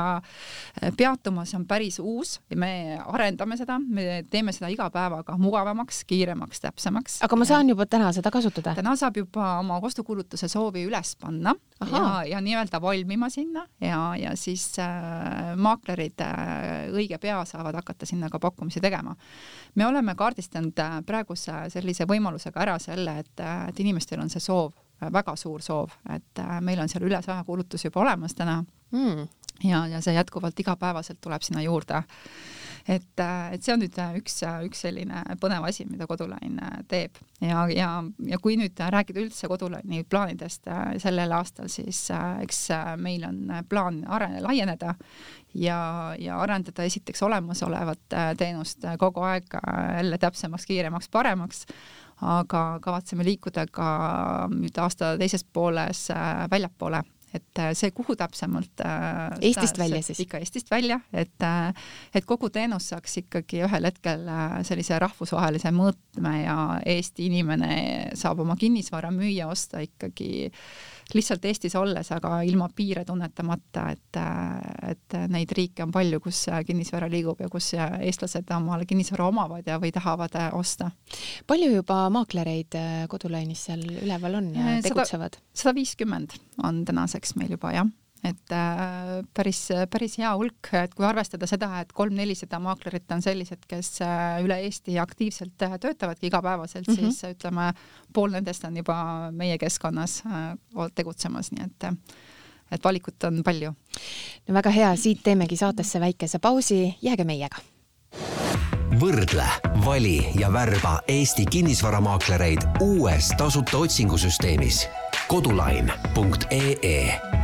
äh, 0.82 0.92
peatuma, 0.96 1.44
see 1.44 1.58
on 1.58 1.66
päris 1.66 1.98
uus 1.98 2.40
ja 2.50 2.56
me 2.56 2.98
arendame 3.06 3.56
seda, 3.56 3.78
me 3.78 4.24
teeme 4.30 4.52
seda 4.52 4.68
iga 4.68 4.90
päevaga 4.90 5.38
mugavamaks, 5.38 6.04
kiiremaks, 6.04 6.60
täpsemaks. 6.60 7.22
aga 7.22 7.36
ma 7.36 7.44
saan 7.44 7.68
juba 7.68 7.86
täna 7.86 8.12
seda 8.12 8.30
kasutada? 8.30 8.74
täna 8.74 8.96
saab 8.96 9.16
juba 9.16 9.58
oma 9.58 9.80
ostukuulutuse 9.82 10.48
soovi 10.48 10.84
üles 10.86 11.16
panna 11.20 11.54
Aha. 11.80 11.96
ja, 11.96 12.36
ja 12.36 12.40
nii-öelda 12.40 12.80
valmima 12.80 13.28
sinna 13.30 13.66
ja, 13.80 14.16
ja 14.16 14.36
siis 14.36 14.78
äh, 14.78 15.56
maaklerid 15.56 16.20
äh, 16.20 16.88
õige 16.92 17.18
pea 17.18 17.44
saavad 17.44 17.74
hakata 17.74 18.06
sinna 18.06 18.30
ka 18.32 18.38
pakkumisi 18.38 18.80
tegema 18.80 19.16
me 19.74 19.86
oleme 19.86 20.14
kaardistanud 20.14 20.78
äh, 20.78 20.98
praeguse 21.06 21.54
sellise 21.72 22.06
võimalusega 22.08 22.62
ära 22.64 22.76
selle, 22.82 23.18
et, 23.22 23.40
äh, 23.40 23.68
et 23.68 23.80
inimestel 23.80 24.20
on 24.22 24.32
see 24.32 24.42
soov, 24.42 24.72
äh, 25.02 25.10
väga 25.12 25.36
suur 25.36 25.62
soov, 25.62 25.96
et 26.14 26.44
meil 26.60 26.80
on 26.80 26.88
seal 26.88 27.06
üle 27.08 27.20
saja 27.22 27.44
kuulutusi 27.44 27.88
juba 27.88 28.04
olemas 28.06 28.34
täna 28.34 28.62
mm. 28.92 29.26
ja, 29.68 29.86
ja 29.92 30.00
see 30.00 30.16
jätkuvalt 30.16 30.60
igapäevaselt 30.60 31.20
tuleb 31.20 31.44
sinna 31.44 31.64
juurde 31.64 32.02
et, 32.88 33.22
et 33.22 33.62
see 33.62 33.74
on 33.74 33.80
nüüd 33.82 33.96
üks, 34.20 34.40
üks 34.66 34.84
selline 34.86 35.22
põnev 35.42 35.64
asi, 35.68 35.86
mida 35.90 36.06
Kodulain 36.06 36.60
teeb. 36.88 37.18
Ja, 37.40 37.66
ja, 37.72 37.90
ja 38.24 38.38
kui 38.42 38.56
nüüd 38.56 38.78
rääkida 38.78 39.24
üldse 39.24 39.50
Kodulaini 39.50 40.04
plaanidest 40.08 40.70
sellel 41.02 41.34
aastal, 41.36 41.68
siis 41.72 42.06
eks 42.14 42.68
meil 43.02 43.26
on 43.28 43.42
plaan 43.68 44.04
are-, 44.06 44.40
laieneda 44.44 44.94
ja, 45.58 46.14
ja 46.18 46.40
arendada 46.40 46.84
esiteks 46.84 47.22
olemasolevat 47.22 48.12
äh, 48.12 48.32
teenust 48.38 48.84
äh, 48.84 48.96
kogu 48.98 49.24
aeg 49.26 49.54
äh, 49.54 49.96
jälle 49.96 50.18
täpsemaks, 50.18 50.66
kiiremaks, 50.66 51.08
paremaks, 51.08 51.66
aga 52.22 52.78
kavatseme 52.82 53.24
liikuda 53.24 53.66
ka 53.70 53.88
nüüd 54.52 54.78
aasta 54.80 55.14
teises 55.20 55.44
pooles 55.44 56.06
väljapoole 56.50 57.02
et 57.36 57.62
see, 57.78 57.92
kuhu 57.96 58.16
täpsemalt 58.18 58.82
Eestist 59.40 59.78
välja 59.78 60.02
siis? 60.02 60.24
ikka 60.26 60.40
Eestist 60.42 60.70
välja, 60.70 60.98
et, 61.12 61.46
et 62.14 62.26
kogu 62.28 62.50
teenus 62.52 62.90
saaks 62.92 63.20
ikkagi 63.22 63.62
ühel 63.66 63.88
hetkel 63.88 64.26
sellise 64.66 64.98
rahvusvahelise 65.02 65.72
mõõtme 65.76 66.34
ja 66.42 66.58
Eesti 66.96 67.30
inimene 67.30 67.72
saab 68.18 68.42
oma 68.44 68.56
kinnisvara 68.60 69.12
müüa, 69.14 69.48
osta 69.52 69.82
ikkagi 69.84 70.30
äh, 70.48 70.95
lihtsalt 71.14 71.44
Eestis 71.44 71.74
olles, 71.78 72.10
aga 72.14 72.40
ilma 72.46 72.68
piire 72.74 73.04
tunnetamata, 73.06 73.86
et, 73.94 74.20
et 74.90 75.18
neid 75.32 75.52
riike 75.56 75.84
on 75.84 75.92
palju, 75.94 76.20
kus 76.24 76.46
kinnisvara 76.66 77.10
liigub 77.12 77.40
ja 77.44 77.50
kus 77.52 77.72
eestlased 77.76 78.50
omale 78.56 78.88
kinnisvara 78.88 79.28
omavad 79.30 79.68
ja, 79.68 79.78
või 79.82 79.92
tahavad 79.94 80.34
osta. 80.56 80.90
palju 81.46 81.70
juba 81.76 82.06
maaklereid 82.14 82.78
kodulainis 83.12 83.68
seal 83.68 83.84
üleval 84.02 84.40
on 84.40 84.50
ja 84.56 84.80
tegutsevad? 84.82 85.38
sada 85.54 85.76
viiskümmend 85.76 86.36
on 86.64 86.84
tänaseks 86.88 87.36
meil 87.36 87.54
juba 87.56 87.74
jah 87.76 87.94
et 88.26 88.54
äh, 88.54 89.12
päris, 89.34 89.60
päris 89.90 90.16
hea 90.20 90.30
hulk, 90.36 90.70
et 90.78 90.94
kui 90.96 91.06
arvestada 91.06 91.48
seda, 91.50 91.70
et 91.82 91.92
kolm-nelisada 91.96 92.60
maaklerit 92.62 93.10
on 93.14 93.24
sellised, 93.24 93.66
kes 93.68 94.00
äh, 94.04 94.38
üle 94.44 94.58
Eesti 94.66 94.98
aktiivselt 95.02 95.66
äh, 95.66 95.76
töötavadki 95.82 96.30
igapäevaselt 96.30 96.88
mm, 96.88 96.94
-hmm. 96.94 97.12
siis 97.12 97.36
ütleme, 97.36 97.72
pool 98.12 98.34
nendest 98.34 98.64
on 98.64 98.76
juba 98.76 99.30
meie 99.30 99.58
keskkonnas 99.58 100.22
tegutsemas, 100.94 101.52
nii 101.52 101.66
et 101.66 101.92
et 102.70 102.84
valikut 102.84 103.24
on 103.24 103.42
palju. 103.44 103.74
no 104.48 104.54
väga 104.54 104.70
hea, 104.70 104.96
siit 104.96 105.22
teemegi 105.22 105.56
saatesse 105.56 106.00
väikese 106.00 106.38
pausi, 106.38 106.96
jääge 107.02 107.24
meiega 107.24 107.62
võrdle, 109.00 109.44
vali 109.84 110.20
ja 110.40 110.52
värba 110.52 111.00
Eesti 111.08 111.44
kinnisvaramaaklereid 111.50 112.80
uues 112.80 113.28
tasuta 113.36 113.78
otsingusüsteemis 113.78 114.86
kodulain.ee 115.28 117.35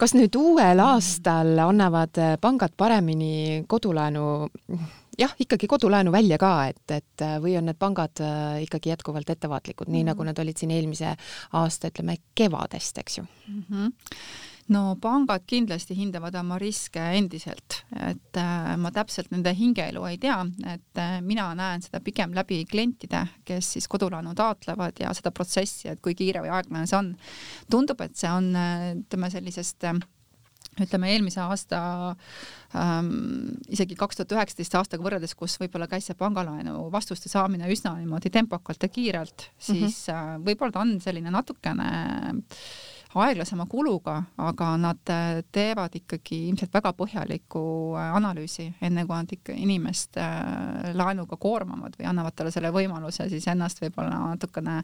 kas 0.00 0.14
nüüd 0.16 0.36
uuel 0.38 0.80
aastal 0.80 1.58
annavad 1.66 2.16
pangad 2.40 2.72
paremini 2.76 3.64
kodulaenu, 3.68 4.24
jah, 5.20 5.34
ikkagi 5.44 5.68
kodulaenu 5.70 6.12
välja 6.14 6.38
ka, 6.40 6.52
et, 6.72 6.84
et 6.96 7.26
või 7.42 7.56
on 7.60 7.68
need 7.68 7.78
pangad 7.80 8.22
äh, 8.24 8.62
ikkagi 8.64 8.94
jätkuvalt 8.94 9.30
ettevaatlikud, 9.30 9.88
nii 9.88 9.92
mm 9.92 10.00
-hmm. 10.00 10.12
nagu 10.12 10.28
nad 10.30 10.38
olid 10.38 10.56
siin 10.56 10.72
eelmise 10.76 11.16
aasta, 11.52 11.92
ütleme, 11.92 12.16
kevadest, 12.34 12.98
eks 12.98 13.18
ju 13.18 13.24
mm? 13.24 13.64
-hmm 13.70 13.92
no 14.70 14.82
pangad 15.02 15.44
kindlasti 15.48 15.96
hindavad 15.98 16.36
oma 16.40 16.58
riske 16.60 17.02
endiselt, 17.18 17.80
et 17.96 18.38
äh, 18.38 18.70
ma 18.80 18.92
täpselt 18.94 19.32
nende 19.34 19.52
hingeelu 19.56 20.04
ei 20.08 20.20
tea, 20.22 20.38
et 20.74 21.00
äh, 21.00 21.18
mina 21.24 21.48
näen 21.58 21.82
seda 21.84 22.02
pigem 22.04 22.34
läbi 22.36 22.62
klientide, 22.70 23.24
kes 23.46 23.74
siis 23.76 23.90
kodulaenu 23.90 24.34
taotlevad 24.38 25.02
ja 25.02 25.14
seda 25.16 25.34
protsessi, 25.34 25.90
et 25.90 26.02
kui 26.04 26.14
kiire 26.18 26.44
või 26.44 26.54
aeglane 26.54 26.86
see 26.86 27.00
on. 27.00 27.12
tundub, 27.70 28.00
et 28.06 28.16
see 28.18 28.30
on, 28.30 28.54
äh, 28.56 28.88
ütleme 29.02 29.30
sellisest 29.32 29.90
ütleme 30.80 31.10
eelmise 31.10 31.40
aasta 31.42 31.80
ähm, 32.78 33.08
isegi 33.72 33.96
kaks 33.98 34.20
tuhat 34.20 34.36
üheksateist 34.36 34.76
aastaga 34.78 35.04
võrreldes, 35.04 35.34
kus 35.36 35.56
võib-olla 35.60 35.88
käis 35.90 36.06
see 36.08 36.16
pangalaenu 36.16 36.86
vastuste 36.92 37.28
saamine 37.32 37.68
üsna 37.72 37.96
niimoodi 37.98 38.30
tempokalt 38.32 38.86
ja 38.86 38.88
kiirelt, 38.92 39.50
siis 39.58 40.06
mm 40.06 40.14
-hmm. 40.14 40.46
võib-olla 40.46 40.76
ta 40.76 40.84
on 40.84 40.94
selline 41.02 41.34
natukene 41.34 41.90
äh, 42.30 42.40
aeglasema 43.14 43.66
kuluga, 43.66 44.20
aga 44.38 44.68
nad 44.78 45.10
äh, 45.10 45.40
teevad 45.52 45.94
ikkagi 45.98 46.36
ilmselt 46.48 46.74
väga 46.74 46.92
põhjaliku 46.94 47.62
äh, 47.98 48.10
analüüsi, 48.14 48.68
enne 48.86 49.02
kui 49.06 49.16
nad 49.16 49.32
ikka 49.34 49.54
inimest 49.58 50.18
äh, 50.20 50.92
laenuga 50.94 51.38
koormavad 51.40 51.96
või 51.98 52.06
annavad 52.10 52.36
talle 52.38 52.52
selle 52.54 52.70
võimaluse 52.74 53.26
siis 53.32 53.48
ennast 53.50 53.82
võib-olla 53.82 54.14
natukene 54.30 54.76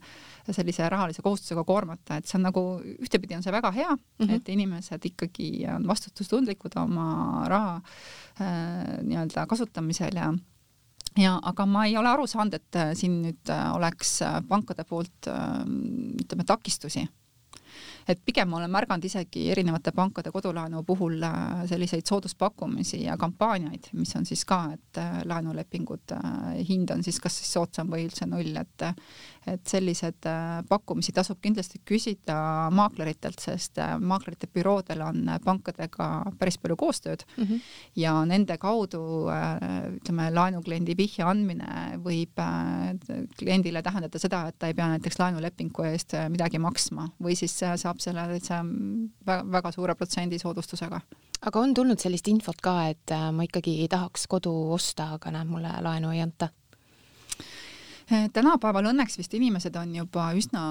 sellise 0.50 0.88
rahalise 0.90 1.22
kohustusega 1.22 1.62
koormata, 1.66 2.18
et 2.18 2.26
see 2.26 2.38
on 2.40 2.48
nagu, 2.48 2.64
ühtepidi 2.98 3.38
on 3.38 3.46
see 3.46 3.54
väga 3.54 3.70
hea 3.76 3.92
mm, 3.94 4.00
-hmm. 4.18 4.34
et 4.34 4.48
inimesed 4.48 5.06
ikkagi 5.12 5.50
on 5.76 5.86
vastutustundlikud 5.86 6.74
oma 6.82 7.46
raha 7.48 7.76
äh, 7.76 9.02
nii-öelda 9.02 9.46
kasutamisel 9.46 10.18
ja 10.18 10.32
ja 11.16 11.38
aga 11.42 11.64
ma 11.66 11.86
ei 11.86 11.96
ole 11.96 12.08
aru 12.08 12.26
saanud, 12.26 12.54
et 12.54 12.76
siin 12.98 13.22
nüüd 13.22 13.52
oleks 13.72 14.18
pankade 14.48 14.84
poolt 14.84 15.30
ütleme 15.30 16.44
takistusi 16.44 17.06
et 18.08 18.20
pigem 18.24 18.52
olen 18.54 18.70
märganud 18.70 19.04
isegi 19.04 19.48
erinevate 19.50 19.92
pankade 19.94 20.30
kodulaenu 20.34 20.82
puhul 20.86 21.22
äh, 21.26 21.64
selliseid 21.66 22.06
sooduspakkumisi 22.06 23.02
ja 23.02 23.16
kampaaniaid, 23.18 23.90
mis 23.98 24.14
on 24.16 24.26
siis 24.26 24.44
ka, 24.46 24.60
et 24.76 25.00
äh, 25.02 25.20
laenulepingud, 25.26 26.14
äh, 26.14 26.60
hind 26.68 26.90
on 26.94 27.02
siis 27.06 27.18
kas 27.22 27.40
siis 27.40 27.52
soodsam 27.56 27.90
või 27.92 28.06
üldse 28.06 28.28
null, 28.30 28.54
et 28.62 28.90
et 29.46 29.62
sellised 29.70 30.26
pakkumisi 30.66 31.12
tasub 31.14 31.38
kindlasti 31.38 31.78
küsida 31.86 32.34
maakleritelt, 32.74 33.38
sest 33.38 33.78
maaklerite 34.02 34.48
büroodel 34.50 35.04
on 35.06 35.20
pankadega 35.44 36.08
päris 36.34 36.58
palju 36.58 36.74
koostööd 36.76 37.22
mm 37.36 37.44
-hmm. 37.44 37.60
ja 38.02 38.24
nende 38.26 38.56
kaudu 38.58 39.30
ütleme, 39.96 40.26
laenukliendi 40.34 40.96
vihje 40.98 41.24
andmine 41.24 42.00
võib 42.02 42.42
kliendile 43.38 43.82
tähendada 43.82 44.18
seda, 44.18 44.48
et 44.48 44.58
ta 44.58 44.66
ei 44.66 44.74
pea 44.74 44.88
näiteks 44.96 45.18
laenulepingu 45.18 45.86
eest 45.92 46.18
midagi 46.28 46.58
maksma 46.58 47.08
või 47.22 47.38
siis 47.38 47.54
saab 47.54 47.95
saab 47.96 48.04
selle 48.04 48.26
täitsa 48.34 48.60
väga, 49.26 49.44
väga 49.52 49.72
suure 49.72 49.94
protsendi 49.94 50.38
soodustusega. 50.38 51.00
aga 51.46 51.60
on 51.60 51.74
tulnud 51.74 52.00
sellist 52.00 52.28
infot 52.28 52.60
ka, 52.62 52.88
et 52.90 53.10
äh, 53.12 53.30
ma 53.32 53.46
ikkagi 53.46 53.86
tahaks 53.88 54.26
kodu 54.26 54.52
osta, 54.72 55.14
aga 55.16 55.30
näed, 55.30 55.50
mulle 55.50 55.72
laenu 55.82 56.12
ei 56.12 56.22
anta? 56.24 56.48
Äh, 58.06 58.28
tänapäeval 58.32 58.86
õnneks 58.92 59.18
vist 59.18 59.34
inimesed 59.34 59.76
on 59.76 59.94
juba 59.94 60.28
üsna 60.38 60.62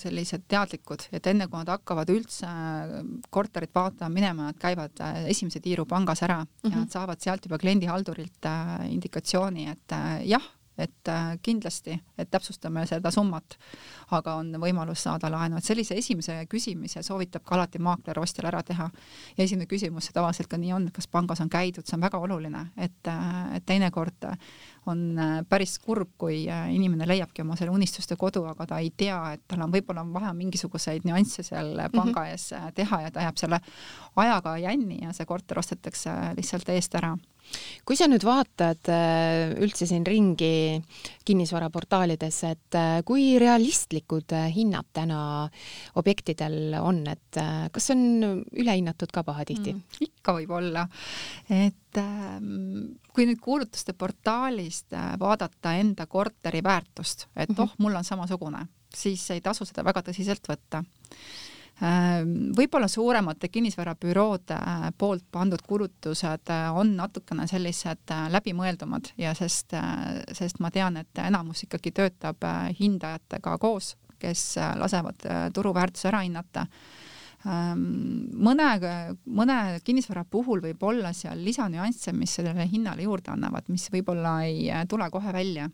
sellised 0.00 0.44
teadlikud, 0.48 1.06
et 1.12 1.26
enne 1.26 1.48
kui 1.48 1.58
nad 1.58 1.70
hakkavad 1.72 2.10
üldse 2.12 2.46
äh, 2.46 2.96
korterit 3.30 3.72
vaatama 3.74 4.12
minema, 4.12 4.50
nad 4.50 4.58
käivad 4.60 5.04
esimese 5.26 5.60
tiiru 5.60 5.86
pangas 5.86 6.22
ära 6.22 6.42
mm 6.42 6.48
-hmm. 6.48 6.70
ja 6.70 6.76
mhm. 6.76 6.80
nad 6.80 6.90
saavad 6.90 7.20
sealt 7.20 7.46
juba 7.46 7.58
kliendihaldurilt 7.58 8.50
indikatsiooni, 8.90 9.68
et 9.70 9.98
jah 10.26 10.50
et 10.78 11.08
äh, 11.08 11.38
kindlasti, 11.42 11.98
et 12.18 12.30
täpsustame 12.30 12.84
seda 12.88 13.10
summat, 13.12 13.56
aga 14.16 14.36
on 14.40 14.54
võimalus 14.62 15.02
saada 15.04 15.28
laenu, 15.32 15.58
et 15.58 15.66
sellise 15.66 15.96
esimese 15.98 16.38
küsimise 16.50 17.02
soovitab 17.04 17.44
ka 17.44 17.56
alati 17.58 17.80
maakler 17.82 18.18
ostjale 18.22 18.48
ära 18.48 18.62
teha. 18.64 18.88
ja 19.36 19.44
esimene 19.44 19.66
küsimus, 19.68 20.08
see 20.08 20.16
tavaliselt 20.16 20.48
ka 20.48 20.56
nii 20.60 20.72
on, 20.72 20.88
kas 20.94 21.08
pangas 21.12 21.42
on 21.44 21.50
käidud, 21.52 21.84
see 21.86 21.96
on 21.96 22.06
väga 22.06 22.18
oluline, 22.18 22.66
et, 22.76 23.00
äh, 23.08 23.56
et 23.56 23.66
teinekord 23.68 24.28
on 24.86 25.02
äh, 25.18 25.34
päris 25.48 25.78
kurb, 25.78 26.14
kui 26.18 26.44
inimene 26.46 27.06
leiabki 27.08 27.44
oma 27.44 27.56
selle 27.56 27.74
unistuste 27.74 28.16
kodu, 28.16 28.44
aga 28.48 28.66
ta 28.66 28.78
ei 28.80 28.92
tea, 28.96 29.18
et 29.36 29.44
tal 29.48 29.66
on 29.66 29.72
võib-olla 29.72 30.06
vaja 30.12 30.32
mingisuguseid 30.36 31.04
nüansse 31.08 31.44
seal 31.46 31.76
panga 31.92 32.24
mhm. 32.24 32.32
ees 32.32 32.48
teha 32.74 33.02
ja 33.04 33.12
ta 33.12 33.28
jääb 33.28 33.38
selle 33.38 33.60
ajaga 34.16 34.56
jänni 34.62 35.02
ja 35.02 35.12
see 35.12 35.28
korter 35.28 35.60
ostetakse 35.60 36.10
lihtsalt 36.36 36.68
eest 36.72 36.94
ära 36.96 37.14
kui 37.86 37.98
sa 37.98 38.06
nüüd 38.10 38.24
vaatad 38.26 38.90
äh, 38.92 39.52
üldse 39.62 39.86
siin 39.90 40.04
ringi 40.06 40.80
kinnisvaraportaalides, 41.26 42.38
et 42.48 42.78
äh, 42.78 43.00
kui 43.06 43.36
realistlikud 43.42 44.34
äh, 44.36 44.48
hinnad 44.54 44.88
täna 44.94 45.20
objektidel 46.00 46.76
on, 46.80 47.02
et 47.10 47.40
kas 47.72 47.90
on 47.94 48.02
ülehinnatud 48.52 49.12
ka 49.14 49.24
pahatihti 49.26 49.74
mm,? 49.74 50.08
ikka 50.08 50.36
võib 50.36 50.52
olla, 50.58 50.84
et 51.50 52.00
ähm, 52.00 52.98
kui 53.12 53.26
nüüd 53.28 53.40
kuulutuste 53.42 53.96
portaalist 53.98 54.94
vaadata 55.20 55.76
enda 55.80 56.06
korteri 56.06 56.62
väärtust, 56.64 57.26
et 57.36 57.50
-hmm. 57.50 57.62
oh, 57.62 57.74
mul 57.78 57.96
on 57.98 58.04
samasugune, 58.04 58.66
siis 58.94 59.30
ei 59.30 59.40
tasu 59.40 59.66
seda 59.68 59.84
väga 59.84 60.04
tõsiselt 60.08 60.46
võtta 60.48 60.84
võib-olla 61.82 62.86
suuremate 62.88 63.48
kinnisvarabüroode 63.50 64.54
äh, 64.54 64.84
poolt 64.98 65.24
pandud 65.34 65.62
kulutused 65.66 66.52
äh, 66.54 66.68
on 66.78 66.94
natukene 66.98 67.48
sellised 67.50 68.12
äh, 68.14 68.28
läbimõeldumad 68.30 69.12
ja 69.18 69.34
sest, 69.34 69.74
sest 70.32 70.60
ma 70.62 70.70
tean, 70.70 71.00
et 71.00 71.22
enamus 71.24 71.64
ikkagi 71.66 71.90
töötab 71.96 72.46
hindajatega 72.78 73.56
koos, 73.58 73.96
kes 74.22 74.44
lasevad 74.78 75.26
turuväärtuse 75.54 76.08
ära 76.12 76.20
hinnata. 76.22 76.68
Ehm, 77.42 77.80
mõne, 78.38 78.68
mõne 79.26 79.56
kinnisvara 79.82 80.22
puhul 80.30 80.62
võib 80.62 80.82
olla 80.86 81.10
seal 81.16 81.42
lisanüansse, 81.42 82.14
mis 82.14 82.38
sellele 82.38 82.68
hinnale 82.70 83.02
juurde 83.02 83.34
annavad, 83.34 83.66
mis 83.74 83.88
võib-olla 83.90 84.36
ei 84.46 84.70
tule 84.88 85.10
kohe 85.10 85.34
välja 85.34 85.66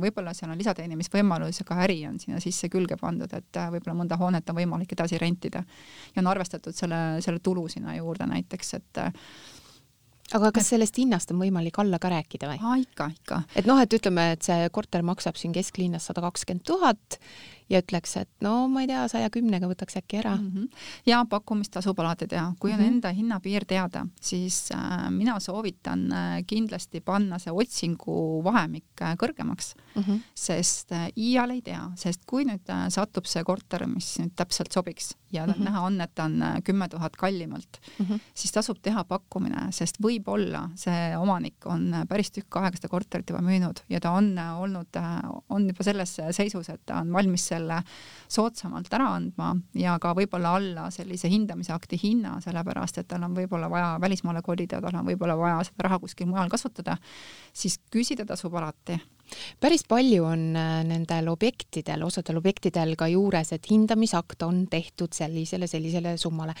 võib-olla 0.00 0.32
seal 0.34 0.50
on 0.52 0.58
lisateenimisvõimalus 0.60 1.60
ja 1.60 1.66
ka 1.68 1.76
äri 1.84 1.98
on 2.08 2.16
sinna 2.20 2.40
sisse 2.40 2.70
külge 2.72 2.96
pandud, 3.00 3.32
et 3.36 3.60
äh, 3.60 3.68
võib-olla 3.74 3.98
mõnda 3.98 4.16
hoonet 4.20 4.48
on 4.48 4.56
võimalik 4.56 4.96
edasi 4.96 5.20
rentida 5.20 5.60
ja 5.60 6.22
on 6.22 6.30
arvestatud 6.32 6.76
selle, 6.76 7.20
selle 7.24 7.42
tulu 7.44 7.66
sinna 7.68 7.96
juurde 7.98 8.28
näiteks, 8.30 8.74
et 8.78 9.02
äh, 9.02 9.12
aga 10.34 10.50
kas 10.54 10.72
sellest 10.72 10.96
hinnast 10.98 11.30
on 11.34 11.42
võimalik 11.42 11.76
alla 11.82 12.00
ka 12.02 12.10
rääkida 12.10 12.50
või? 12.50 12.80
ikka, 12.86 13.10
ikka. 13.18 13.42
et 13.54 13.68
noh, 13.68 13.80
et 13.82 13.98
ütleme, 13.98 14.30
et 14.36 14.48
see 14.48 14.70
korter 14.74 15.04
maksab 15.06 15.36
siin 15.36 15.54
kesklinnas 15.54 16.08
sada 16.08 16.24
kakskümmend 16.24 16.64
tuhat 16.66 17.20
ja 17.70 17.80
ütleks, 17.82 18.16
et 18.20 18.30
no 18.44 18.68
ma 18.70 18.84
ei 18.84 18.90
tea, 18.90 19.04
saja 19.10 19.30
kümnega 19.34 19.68
võtaks 19.70 19.98
äkki 19.98 20.20
ära 20.20 20.36
mm. 20.36 20.50
-hmm. 20.54 20.84
ja 21.06 21.24
pakkumist 21.30 21.72
tasub 21.74 21.98
alati 22.00 22.28
teha, 22.30 22.52
kui 22.60 22.72
on 22.72 22.78
mm 22.78 22.84
-hmm. 22.84 22.88
enda 22.94 23.12
hinnapiir 23.12 23.64
teada, 23.64 24.06
siis 24.20 24.70
äh, 24.74 25.10
mina 25.10 25.40
soovitan 25.40 26.12
äh, 26.12 26.44
kindlasti 26.46 27.00
panna 27.00 27.38
see 27.38 27.52
otsingu 27.52 28.44
vahemik 28.44 29.02
äh, 29.02 29.16
kõrgemaks 29.16 29.74
mm, 29.94 30.02
-hmm. 30.02 30.20
sest 30.34 30.92
äh, 30.92 31.08
iial 31.16 31.50
ei 31.50 31.62
tea, 31.62 31.90
sest 31.96 32.22
kui 32.26 32.44
nüüd 32.44 32.68
äh, 32.70 32.88
satub 32.88 33.26
see 33.26 33.44
korter, 33.44 33.86
mis 33.86 34.18
nüüd 34.18 34.34
täpselt 34.36 34.72
sobiks 34.72 35.14
ja 35.32 35.46
mm 35.46 35.52
-hmm. 35.52 35.64
näha 35.64 35.80
on, 35.80 36.00
et 36.00 36.14
ta 36.14 36.24
on 36.24 36.42
äh, 36.42 36.62
kümme 36.64 36.88
tuhat 36.88 37.16
kallimalt 37.16 37.80
mm, 37.98 38.06
-hmm. 38.06 38.20
siis 38.34 38.52
tasub 38.52 38.78
teha 38.82 39.04
pakkumine, 39.04 39.66
sest 39.70 39.96
võib-olla 40.02 40.70
see 40.74 41.16
omanik 41.18 41.54
on 41.64 41.94
äh, 41.94 42.06
päris 42.08 42.30
tükk 42.30 42.56
aega 42.56 42.76
seda 42.76 42.88
korterit 42.88 43.30
juba 43.30 43.42
müünud 43.42 43.80
ja 43.88 44.00
ta 44.00 44.10
on 44.10 44.38
äh, 44.38 44.60
olnud, 44.60 44.86
on 45.48 45.68
juba 45.68 45.84
selles 45.84 46.16
seisus, 46.30 46.68
et 46.68 46.80
ta 46.86 47.00
on 47.00 47.12
valmis 47.12 47.48
selle 47.56 47.80
soodsamalt 48.28 48.92
ära 48.94 49.08
andma 49.16 49.52
ja 49.78 49.96
ka 50.02 50.12
võib-olla 50.16 50.56
alla 50.58 50.86
sellise 50.94 51.30
hindamise 51.32 51.74
akti 51.74 51.98
hinna, 52.00 52.36
sellepärast 52.44 53.02
et 53.02 53.08
tal 53.10 53.24
on 53.26 53.36
võib-olla 53.36 53.70
vaja 53.72 53.90
välismaale 54.02 54.42
kolida, 54.46 54.80
tal 54.82 55.00
on 55.00 55.08
võib-olla 55.08 55.36
vaja 55.38 55.60
seda 55.68 55.88
raha 55.88 56.00
kuskil 56.02 56.28
mujal 56.30 56.50
kasutada, 56.52 56.96
siis 57.56 57.78
küsida 57.92 58.26
tasub 58.28 58.54
alati. 58.58 58.98
Päris 59.60 59.82
palju 59.88 60.26
on 60.26 60.44
äh, 60.58 60.82
nendel 60.86 61.30
objektidel, 61.32 62.04
osadel 62.06 62.38
objektidel 62.38 62.94
ka 62.98 63.08
juures, 63.10 63.52
et 63.56 63.66
hindamisakt 63.70 64.46
on 64.46 64.66
tehtud 64.70 65.14
sellisele, 65.16 65.66
sellisele 65.70 66.16
summale. 66.20 66.54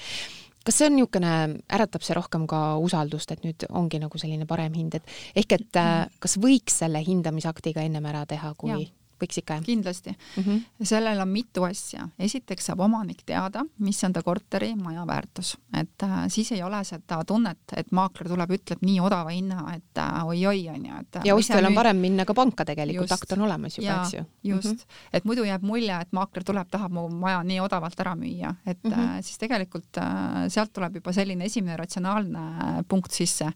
Kas 0.66 0.80
see 0.80 0.88
on 0.88 0.96
niisugune, 0.96 1.32
äratab 1.70 2.02
see 2.02 2.16
rohkem 2.18 2.48
ka 2.50 2.60
usaldust, 2.82 3.30
et 3.30 3.44
nüüd 3.46 3.68
ongi 3.70 4.00
nagu 4.02 4.18
selline 4.18 4.48
parem 4.50 4.74
hind, 4.74 4.98
et 4.98 5.38
ehk 5.38 5.58
et 5.60 5.78
äh, 5.78 6.06
kas 6.22 6.38
võiks 6.42 6.82
selle 6.82 7.02
hindamisaktiga 7.06 7.86
ennem 7.86 8.10
ära 8.10 8.24
teha, 8.26 8.50
kui 8.58 8.74
ja 8.74 8.80
võiks 9.20 9.40
ikka, 9.40 9.58
jah? 9.58 9.64
kindlasti 9.66 10.12
mm. 10.12 10.42
-hmm. 10.42 10.86
sellel 10.86 11.20
on 11.20 11.28
mitu 11.28 11.64
asja. 11.64 12.08
esiteks 12.18 12.66
saab 12.70 12.80
omanik 12.86 13.22
teada, 13.26 13.64
mis 13.78 14.02
on 14.04 14.12
ta 14.12 14.22
korteri, 14.22 14.74
maja 14.76 15.06
väärtus, 15.06 15.56
et 15.80 16.02
äh, 16.02 16.28
siis 16.28 16.52
ei 16.52 16.62
ole 16.62 16.82
seda 16.84 17.22
tunnet, 17.24 17.58
et 17.76 17.92
maakler 17.92 18.28
tuleb, 18.28 18.54
ütleb 18.58 18.84
nii 18.86 19.00
odava 19.00 19.34
hinna, 19.34 19.64
et 19.74 20.02
äh, 20.02 20.26
oi-oi, 20.26 20.68
onju, 20.74 21.00
et. 21.00 21.20
ja 21.24 21.34
ostjal 21.34 21.70
on 21.70 21.74
parem 21.74 22.00
minna 22.00 22.24
ka 22.24 22.34
panka 22.34 22.64
tegelikult, 22.64 23.12
akt 23.12 23.36
on 23.36 23.46
olemas 23.48 23.78
juba, 23.78 24.00
eks 24.02 24.14
ju. 24.14 24.24
just 24.44 24.72
mm, 24.72 24.78
-hmm. 24.78 25.10
et 25.12 25.24
muidu 25.24 25.44
jääb 25.44 25.62
mulje, 25.62 26.00
et 26.00 26.12
maakler 26.12 26.44
tuleb, 26.44 26.70
tahab 26.70 26.92
mu 26.92 27.08
maja 27.08 27.42
nii 27.42 27.60
odavalt 27.60 28.00
ära 28.00 28.14
müüa, 28.14 28.54
et 28.66 28.84
mm 28.84 28.90
-hmm. 28.92 29.16
äh, 29.18 29.22
siis 29.22 29.38
tegelikult 29.38 29.98
äh, 29.98 30.48
sealt 30.48 30.72
tuleb 30.72 30.94
juba 30.94 31.12
selline 31.12 31.44
esimene 31.44 31.76
ratsionaalne 31.76 32.84
punkt 32.88 33.12
sisse 33.12 33.52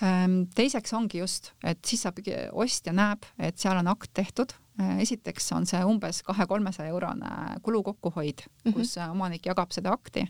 Ehm, 0.00 0.44
teiseks 0.56 0.94
ongi 0.96 1.20
just, 1.20 1.52
et 1.66 1.80
siis 1.84 2.06
saab, 2.06 2.20
ostja 2.56 2.92
näeb, 2.96 3.26
et 3.40 3.58
seal 3.60 3.76
on 3.82 3.90
akt 3.92 4.12
tehtud, 4.16 4.54
esiteks 5.00 5.52
on 5.52 5.66
see 5.66 5.80
umbes 5.84 6.22
kahe-kolmesaja 6.26 6.88
eurone 6.92 7.30
kulu 7.62 7.82
kokkuhoid, 7.82 8.44
kus 8.72 8.96
mm 8.96 9.02
-hmm. 9.02 9.10
omanik 9.10 9.46
jagab 9.46 9.72
seda 9.72 9.92
akti 9.92 10.26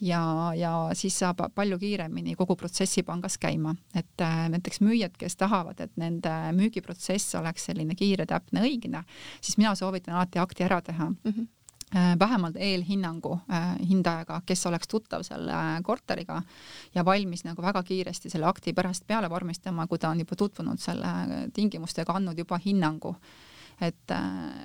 ja, 0.00 0.52
ja 0.56 0.90
siis 0.92 1.18
saab 1.18 1.40
palju 1.54 1.78
kiiremini 1.78 2.34
kogu 2.34 2.56
protsessi 2.56 3.02
pangas 3.02 3.38
käima, 3.38 3.74
et 3.94 4.20
äh, 4.20 4.48
näiteks 4.48 4.80
müüjad, 4.80 5.16
kes 5.18 5.36
tahavad, 5.36 5.80
et 5.80 5.96
nende 5.96 6.52
müügiprotsess 6.52 7.34
oleks 7.34 7.64
selline 7.64 7.94
kiire, 7.94 8.26
täpne, 8.26 8.62
õigene, 8.62 9.04
siis 9.40 9.58
mina 9.58 9.74
soovitan 9.74 10.14
alati 10.14 10.38
akti 10.38 10.64
ära 10.64 10.80
teha 10.82 11.10
mm. 11.10 11.32
-hmm 11.32 11.46
Äh, 11.96 12.18
vähemalt 12.18 12.56
eelhinnangu 12.56 13.38
äh, 13.50 13.88
hindajaga, 13.88 14.42
kes 14.46 14.66
oleks 14.66 14.88
tuttav 14.88 15.22
selle 15.24 15.52
korteriga 15.82 16.42
ja 16.94 17.04
valmis 17.04 17.46
nagu 17.46 17.62
väga 17.64 17.80
kiiresti 17.82 18.28
selle 18.28 18.44
akti 18.46 18.74
pärast 18.76 19.06
peale 19.06 19.30
vormistama, 19.30 19.86
kui 19.86 19.98
ta 19.98 20.10
on 20.12 20.20
juba 20.20 20.36
tutvunud 20.36 20.78
selle 20.78 21.08
tingimustega, 21.56 22.12
andnud 22.12 22.38
juba 22.38 22.58
hinnangu 22.64 23.14
et, 23.80 24.14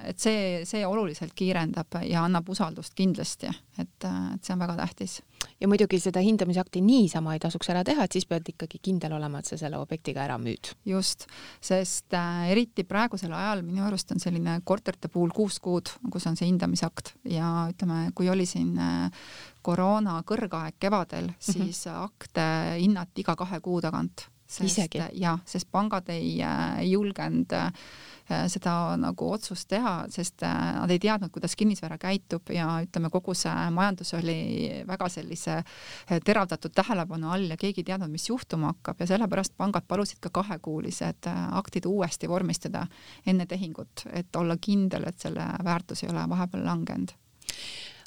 et 0.08 0.20
see, 0.20 0.64
see 0.66 0.86
oluliselt 0.88 1.34
kiirendab 1.38 2.00
ja 2.08 2.24
annab 2.26 2.50
usaldust 2.50 2.96
kindlasti, 2.98 3.52
et, 3.78 4.08
et 4.08 4.42
see 4.42 4.56
on 4.56 4.64
väga 4.64 4.76
tähtis. 4.80 5.22
ja 5.62 5.68
muidugi 5.68 6.00
seda 6.00 6.22
hindamisakti 6.24 6.82
niisama 6.82 7.36
ei 7.36 7.42
tasuks 7.44 7.70
ära 7.70 7.84
teha, 7.84 8.04
et 8.04 8.12
siis 8.12 8.26
pead 8.26 8.50
ikkagi 8.54 8.80
kindel 8.82 9.14
olema, 9.18 9.40
et 9.40 9.50
sa 9.50 9.58
selle 9.60 9.78
objektiga 9.78 10.24
ära 10.26 10.38
müüd. 10.42 10.74
just, 10.86 11.28
sest 11.62 12.14
äh, 12.18 12.50
eriti 12.52 12.84
praegusel 12.84 13.34
ajal 13.34 13.64
minu 13.64 13.86
arust 13.86 14.12
on 14.12 14.24
selline 14.24 14.60
korterite 14.64 15.12
puhul 15.14 15.34
kuus 15.36 15.60
kuud, 15.60 15.94
kus 16.12 16.28
on 16.28 16.40
see 16.40 16.50
hindamisakt 16.50 17.14
ja 17.30 17.70
ütleme, 17.72 18.10
kui 18.16 18.30
oli 18.30 18.46
siin 18.50 18.78
äh, 18.82 19.26
koroona 19.64 20.20
kõrgaeg 20.28 20.80
kevadel, 20.80 21.32
mhm. 21.32 21.40
siis 21.40 21.86
mm 21.86 21.92
-hmm. 21.92 22.04
akte 22.04 22.46
hinnati 22.80 23.22
iga 23.22 23.36
kahe 23.36 23.60
kuu 23.60 23.82
tagant. 23.82 24.28
Isegi? 24.62 25.02
jah, 25.20 25.40
sest 25.46 25.70
pangad 25.72 26.10
ei, 26.14 26.36
äh, 26.44 26.80
ei 26.84 26.92
julgenud 26.92 27.54
äh, 27.58 27.72
seda 28.52 28.96
nagu 29.00 29.30
otsust 29.34 29.68
teha, 29.72 30.06
sest 30.14 30.44
äh, 30.46 30.58
nad 30.78 30.92
ei 30.92 31.00
teadnud, 31.02 31.32
kuidas 31.34 31.56
kinnisvara 31.60 31.98
käitub 32.02 32.54
ja 32.54 32.68
ütleme, 32.86 33.12
kogu 33.14 33.36
see 33.38 33.54
majandus 33.76 34.14
oli 34.20 34.84
väga 34.88 35.10
sellise 35.12 35.60
teravdatud 36.26 36.74
tähelepanu 36.76 37.32
all 37.34 37.50
ja 37.54 37.58
keegi 37.60 37.84
ei 37.84 37.90
teadnud, 37.92 38.12
mis 38.14 38.30
juhtuma 38.30 38.74
hakkab 38.74 39.04
ja 39.04 39.10
sellepärast 39.14 39.58
pangad 39.58 39.88
palusid 39.88 40.22
ka 40.24 40.32
kahekuulised 40.42 41.32
aktid 41.52 41.88
uuesti 41.90 42.30
vormistada 42.30 42.86
enne 43.26 43.46
tehingut, 43.50 44.08
et 44.14 44.36
olla 44.36 44.58
kindel, 44.62 45.10
et 45.10 45.20
selle 45.20 45.48
väärtus 45.64 46.04
ei 46.04 46.14
ole 46.14 46.28
vahepeal 46.30 46.66
langenud 46.66 47.18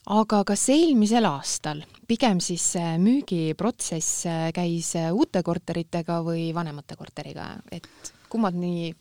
aga 0.07 0.43
kas 0.47 0.69
eelmisel 0.71 1.27
aastal 1.27 1.83
pigem 2.07 2.39
siis 2.45 2.77
müügiprotsess 3.03 4.27
käis 4.55 4.93
uute 5.11 5.43
korteritega 5.43 6.21
või 6.27 6.53
vanemate 6.55 6.95
korteriga, 6.99 7.57
et 7.73 8.13
kummad 8.31 8.55
nii 8.55 8.93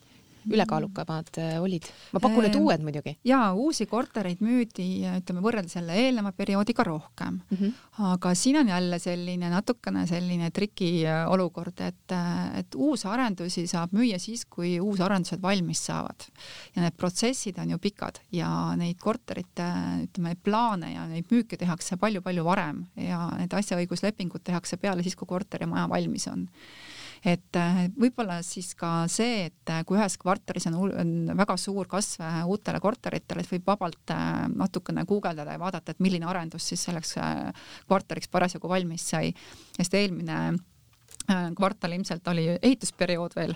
ülekaalukamad 0.51 1.37
äh, 1.41 1.55
olid? 1.61 1.87
ma 2.13 2.21
pakun, 2.23 2.45
et 2.47 2.55
uued 2.59 2.83
muidugi. 2.85 3.15
jaa, 3.25 3.53
uusi 3.53 3.87
kortereid 3.89 4.41
müüdi, 4.45 4.87
ütleme 5.19 5.43
võrreldes 5.45 5.77
jälle 5.77 5.97
eelneva 6.05 6.31
perioodiga 6.35 6.85
rohkem 6.87 7.39
mm. 7.39 7.57
-hmm. 7.57 7.73
aga 8.11 8.33
siin 8.35 8.59
on 8.61 8.71
jälle 8.71 8.99
selline 8.99 9.49
natukene 9.49 10.05
selline 10.07 10.51
triki 10.51 11.05
äh, 11.05 11.25
olukord, 11.31 11.79
et, 11.81 12.11
äh, 12.11 12.59
et 12.59 12.75
uusarendusi 12.75 13.67
saab 13.67 13.93
müüa 13.95 14.19
siis, 14.19 14.45
kui 14.45 14.79
uusarendused 14.79 15.41
valmis 15.41 15.85
saavad. 15.85 16.27
ja 16.75 16.81
need 16.81 16.97
protsessid 16.97 17.57
on 17.57 17.69
ju 17.69 17.77
pikad 17.79 18.19
ja 18.31 18.49
neid 18.75 18.97
korterite, 18.99 19.69
ütleme, 20.03 20.35
plaane 20.43 20.93
ja 20.93 21.07
neid 21.07 21.25
müüke 21.31 21.57
tehakse 21.57 21.97
palju-palju 21.97 22.43
varem 22.43 22.85
ja 22.95 23.29
need 23.37 23.53
asjaõiguslepingud 23.53 24.43
tehakse 24.43 24.77
peale 24.77 25.03
siis, 25.03 25.15
kui 25.15 25.27
korterimaja 25.27 25.89
valmis 25.89 26.27
on 26.27 26.47
et 27.25 27.57
äh, 27.57 27.79
võib-olla 27.97 28.37
siis 28.45 28.73
ka 28.77 29.05
see, 29.11 29.47
et 29.49 29.71
äh, 29.73 29.81
kui 29.87 29.97
ühes 29.97 30.17
kvartalis 30.21 30.67
on, 30.69 30.77
on 30.93 31.13
väga 31.37 31.57
suur 31.59 31.89
kasv 31.89 32.21
äh, 32.25 32.37
uutele 32.45 32.81
korteritele, 32.83 33.43
siis 33.43 33.55
võib 33.55 33.71
vabalt 33.73 34.13
natukene 34.53 35.05
guugeldada 35.09 35.55
ja 35.55 35.61
vaadata, 35.61 35.95
et 35.95 36.03
milline 36.05 36.29
arendus 36.29 36.69
siis 36.69 36.85
selleks 36.85 37.15
kvartaliks 37.87 38.29
parasjagu 38.31 38.69
valmis 38.69 39.09
sai, 39.09 39.33
sest 39.77 39.97
eelmine 39.97 40.39
kvartal 41.55 41.91
ilmselt 41.95 42.27
oli 42.27 42.45
ehitusperiood 42.61 43.35
veel, 43.35 43.53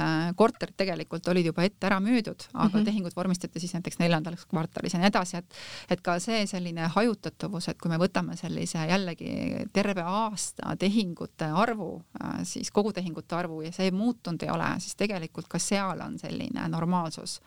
äh, 0.00 0.30
korterid 0.36 0.76
tegelikult 0.76 1.28
olid 1.28 1.46
juba 1.46 1.64
ette 1.66 1.86
ära 1.86 2.00
müüdud, 2.00 2.46
aga 2.52 2.68
mm 2.68 2.74
-hmm. 2.74 2.84
tehingud 2.84 3.16
vormistati 3.16 3.60
siis 3.60 3.74
näiteks 3.74 3.98
neljandas 3.98 4.46
kvartalis 4.46 4.94
ja 4.94 5.00
nii 5.00 5.08
edasi, 5.08 5.36
et 5.36 5.54
et 5.90 6.00
ka 6.00 6.18
see 6.18 6.46
selline 6.46 6.88
hajutatavus, 6.94 7.68
et 7.68 7.78
kui 7.78 7.90
me 7.90 7.98
võtame 7.98 8.36
sellise 8.36 8.78
jällegi 8.78 9.66
terve 9.72 10.02
aasta 10.02 10.76
tehingute 10.76 11.44
arvu, 11.44 12.02
äh, 12.24 12.40
siis 12.42 12.70
kogutehingute 12.70 13.34
arvu 13.34 13.62
ja 13.62 13.72
see 13.72 13.90
muutunud 13.90 14.42
ei 14.42 14.50
ole, 14.50 14.74
siis 14.78 14.96
tegelikult 14.96 15.48
ka 15.48 15.58
seal 15.58 16.00
on 16.00 16.18
selline 16.18 16.68
normaalsus. 16.68 17.40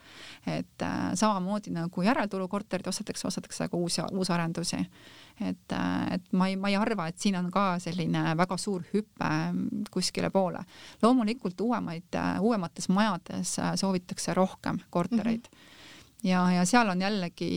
et 0.47 0.83
samamoodi 1.13 1.71
nagu 1.71 2.01
järelturukorterid 2.01 2.88
ostetakse, 2.88 3.27
ostetakse 3.27 3.67
ka 3.67 3.77
uusi, 3.77 4.01
uusarendusi 4.11 4.77
et, 5.41 5.76
et 6.12 6.34
ma 6.34 6.48
ei, 6.48 6.56
ma 6.56 6.69
ei 6.71 6.76
arva, 6.80 7.08
et 7.08 7.19
siin 7.19 7.36
on 7.39 7.52
ka 7.52 7.80
selline 7.84 8.36
väga 8.38 8.58
suur 8.58 8.84
hüpe 8.93 9.32
kuskile 9.91 10.30
poole. 10.30 10.63
loomulikult 11.02 11.62
uuemaid, 11.62 12.19
uuemates 12.41 12.89
majades 12.89 13.58
soovitakse 13.76 14.34
rohkem 14.34 14.80
kortereid 14.89 15.48
mm. 15.52 15.56
-hmm 15.56 15.74
ja, 16.25 16.41
ja 16.51 16.63
seal 16.65 16.89
on 16.89 17.01
jällegi, 17.01 17.49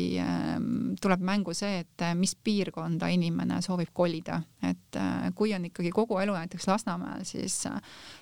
tuleb 1.00 1.22
mängu 1.24 1.54
see, 1.56 1.82
et 1.84 2.04
mis 2.18 2.34
piirkonda 2.44 3.08
inimene 3.12 3.60
soovib 3.64 3.90
kolida, 3.96 4.40
et 4.66 4.98
kui 5.38 5.54
on 5.56 5.64
ikkagi 5.68 5.92
kogu 5.94 6.18
elu 6.22 6.34
näiteks 6.36 6.68
Lasnamäel, 6.68 7.24
siis 7.28 7.62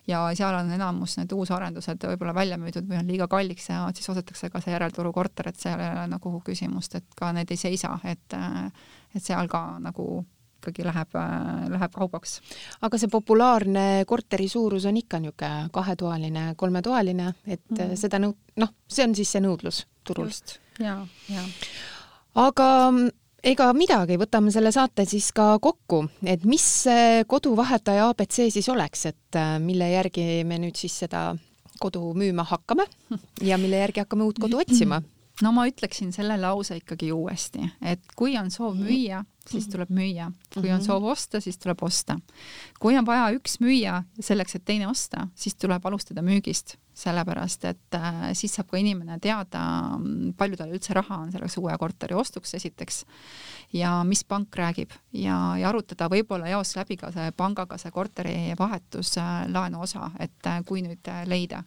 ja 0.07 0.23
seal 0.39 0.61
on 0.61 0.71
enamus 0.77 1.17
need 1.21 1.35
uusarendused 1.35 2.07
võib-olla 2.13 2.35
välja 2.37 2.61
müüdud 2.61 2.87
või 2.89 3.01
on 3.01 3.11
liiga 3.11 3.29
kalliks 3.31 3.71
jäävad, 3.73 3.99
siis 3.99 4.13
ostetakse 4.13 4.51
ka 4.53 4.63
see 4.63 4.77
järelturu 4.77 5.13
korter, 5.17 5.51
et 5.51 5.61
seal 5.61 5.83
ei 5.83 5.91
ole 5.91 6.07
nagu 6.15 6.39
küsimust, 6.47 6.99
et 7.01 7.19
ka 7.19 7.33
need 7.37 7.51
ei 7.51 7.61
seisa, 7.61 7.99
et 8.05 8.39
et 9.17 9.23
seal 9.23 9.49
ka 9.49 9.79
nagu 9.81 10.25
ikkagi 10.67 10.85
läheb, 10.87 11.13
läheb 11.71 11.93
kaubaks. 11.95 12.41
aga 12.83 12.99
see 12.99 13.11
populaarne 13.13 14.05
korteri 14.07 14.49
suurus 14.51 14.87
on 14.91 14.97
ikka 14.99 15.21
niisugune 15.23 15.69
kahetoaline, 15.73 16.47
kolmetoaline, 16.59 17.35
et 17.47 17.71
mm. 17.71 17.95
seda 17.95 18.19
nõud-, 18.23 18.41
noh, 18.59 18.73
see 18.89 19.07
on 19.07 19.15
siis 19.15 19.31
see 19.37 19.45
nõudlus 19.45 19.85
turul. 20.07 20.31
just, 20.31 20.59
ja, 20.83 20.99
ja. 21.33 21.45
aga 22.47 22.69
ega 23.47 23.71
midagi, 23.77 24.19
võtame 24.21 24.53
selle 24.55 24.73
saate 24.75 25.07
siis 25.09 25.31
ka 25.37 25.55
kokku, 25.63 26.05
et 26.27 26.47
mis 26.49 26.69
koduvahetaja 27.31 28.11
abc 28.13 28.41
siis 28.51 28.71
oleks, 28.73 29.07
et 29.13 29.41
äh, 29.41 29.57
mille 29.63 29.91
järgi 29.93 30.45
me 30.49 30.61
nüüd 30.63 30.79
siis 30.79 30.97
seda 31.05 31.29
kodu 31.81 32.15
müüma 32.17 32.47
hakkame 32.49 32.87
ja 33.51 33.59
mille 33.61 33.85
järgi 33.85 34.03
hakkame 34.05 34.27
uut 34.27 34.41
kodu 34.43 34.63
otsima 34.65 35.03
no 35.43 35.53
ma 35.53 35.67
ütleksin 35.69 36.13
selle 36.15 36.37
lause 36.41 36.79
ikkagi 36.81 37.11
uuesti, 37.13 37.67
et 37.85 38.03
kui 38.17 38.37
on 38.41 38.51
soov 38.53 38.77
müüa, 38.79 39.23
siis 39.49 39.69
tuleb 39.73 39.91
müüa, 39.95 40.31
kui 40.55 40.71
on 40.71 40.79
mhm. 40.79 40.87
soov 40.87 41.11
osta, 41.13 41.41
siis 41.45 41.59
tuleb 41.61 41.83
osta. 41.85 42.19
kui 42.81 42.97
on 42.97 43.07
vaja 43.07 43.29
üks 43.37 43.59
müüa 43.61 44.01
selleks, 44.21 44.57
et 44.57 44.65
teine 44.65 44.89
osta, 44.89 45.29
siis 45.37 45.57
tuleb 45.61 45.85
alustada 45.87 46.25
müügist, 46.25 46.77
sellepärast 46.97 47.67
et 47.69 47.97
äh, 47.99 48.23
siis 48.39 48.55
saab 48.57 48.71
ka 48.71 48.81
inimene 48.81 49.19
teada, 49.23 49.63
palju 50.39 50.57
tal 50.57 50.73
üldse 50.73 50.97
raha 50.97 51.21
on 51.27 51.33
selleks 51.35 51.59
uue 51.61 51.77
korteri 51.81 52.17
ostuks 52.17 52.57
esiteks 52.57 53.03
ja 53.77 53.99
mis 54.09 54.25
pank 54.25 54.57
räägib. 54.57 54.95
Ja, 55.13 55.57
ja 55.61 55.69
arutada 55.69 56.09
võib-olla 56.13 56.49
eos 56.55 56.73
läbi 56.79 56.97
ka 57.01 57.13
see 57.13 57.31
pangaga 57.37 57.79
see 57.81 57.93
korteri 57.93 58.37
vahetuslaenu 58.59 59.85
osa, 59.85 60.11
et 60.21 60.49
äh, 60.49 60.63
kui 60.67 60.85
nüüd 60.87 61.13
äh, 61.13 61.25
leida 61.29 61.63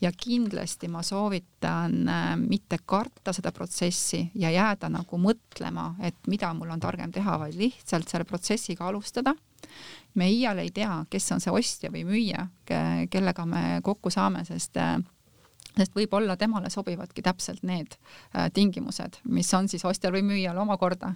ja 0.00 0.10
kindlasti 0.12 0.88
ma 0.88 1.02
soovitan 1.02 2.08
äh, 2.08 2.36
mitte 2.40 2.78
karta 2.86 3.32
seda 3.32 3.52
protsessi 3.52 4.24
ja 4.34 4.50
jääda 4.50 4.88
nagu 4.92 5.18
mõtlema, 5.20 5.94
et 6.02 6.16
mida 6.28 6.52
mul 6.54 6.72
on 6.74 6.80
targem 6.80 7.12
teha, 7.12 7.38
vaid 7.40 7.58
lihtsalt 7.58 8.08
selle 8.08 8.24
protsessiga 8.28 8.88
alustada. 8.88 9.34
me 10.14 10.28
iial 10.30 10.58
ei 10.58 10.70
tea, 10.70 11.04
kes 11.10 11.32
on 11.32 11.40
see 11.40 11.50
ostja 11.50 11.90
või 11.90 12.04
müüja, 12.04 12.46
kellega 13.10 13.46
me 13.46 13.80
kokku 13.82 14.10
saame, 14.10 14.44
sest 14.44 14.76
äh, 14.76 14.98
sest 15.74 15.96
võib-olla 15.96 16.36
temale 16.38 16.70
sobivadki 16.70 17.22
täpselt 17.22 17.64
need 17.66 17.96
äh, 17.96 18.50
tingimused, 18.54 19.18
mis 19.24 19.50
on 19.54 19.68
siis 19.68 19.84
ostjal 19.84 20.12
või 20.14 20.22
müüjal 20.22 20.58
omakorda. 20.58 21.14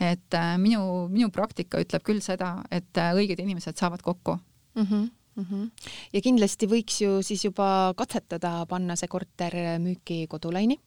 et 0.00 0.34
minu, 0.58 1.08
minu 1.08 1.30
praktika 1.30 1.78
ütleb 1.78 2.02
küll 2.02 2.20
seda, 2.20 2.64
et 2.70 2.96
õiged 2.96 3.38
inimesed 3.38 3.76
saavad 3.76 4.02
kokku 4.02 4.38
mm. 4.74 4.82
-hmm 4.84 5.08
mm. 5.36 5.44
-hmm. 5.44 5.90
ja 6.12 6.20
kindlasti 6.20 6.66
võiks 6.66 7.00
ju 7.02 7.22
siis 7.22 7.44
juba 7.44 7.92
katsetada 7.96 8.66
panna 8.66 8.96
see 8.96 9.08
korter 9.08 9.54
müüki 9.78 10.26
kodulaini 10.28 10.78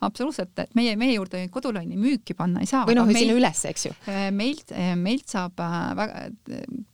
absoluutselt, 0.00 0.52
et 0.58 0.74
meie, 0.78 0.94
meie 0.98 1.16
juurde 1.16 1.42
kodulaini 1.52 1.96
müüki 2.00 2.36
panna 2.38 2.62
ei 2.62 2.70
saa. 2.70 2.84
või 2.88 2.96
noh, 2.98 3.10
sinna 3.14 3.36
üles, 3.38 3.64
eks 3.68 3.88
ju. 3.88 3.94
Äh, 4.10 4.28
meilt, 4.34 4.72
äh, 4.74 4.94
meilt 4.98 5.32
saab 5.32 5.60
äh, 5.62 5.80
väga 5.98 6.24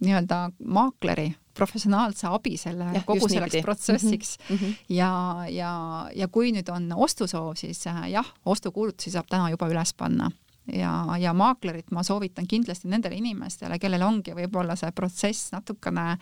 nii-öelda 0.05 0.41
maakleri 0.65 1.31
professionaalse 1.59 2.29
abi 2.31 2.55
selle 2.61 2.93
ja, 2.95 3.03
kogu 3.07 3.27
selleks 3.27 3.57
niipidi. 3.57 3.65
protsessiks 3.67 4.37
mm 4.45 4.57
-hmm. 4.57 4.75
ja, 4.95 5.13
ja, 5.51 5.73
ja 6.15 6.29
kui 6.29 6.53
nüüd 6.55 6.71
on 6.71 6.93
ostusoov, 6.95 7.57
siis 7.59 7.83
jah, 7.87 8.35
ostukuulutusi 8.47 9.11
saab 9.11 9.27
täna 9.31 9.51
juba 9.51 9.69
üles 9.69 9.95
panna 9.95 10.31
ja, 10.73 10.93
ja 11.19 11.33
maaklerit 11.37 11.91
ma 11.95 12.03
soovitan 12.07 12.47
kindlasti 12.49 12.89
nendele 12.89 13.19
inimestele, 13.19 13.79
kellel 13.79 14.05
ongi 14.07 14.35
võib-olla 14.37 14.77
see 14.79 14.91
protsess 14.97 15.53
natukene 15.55 16.17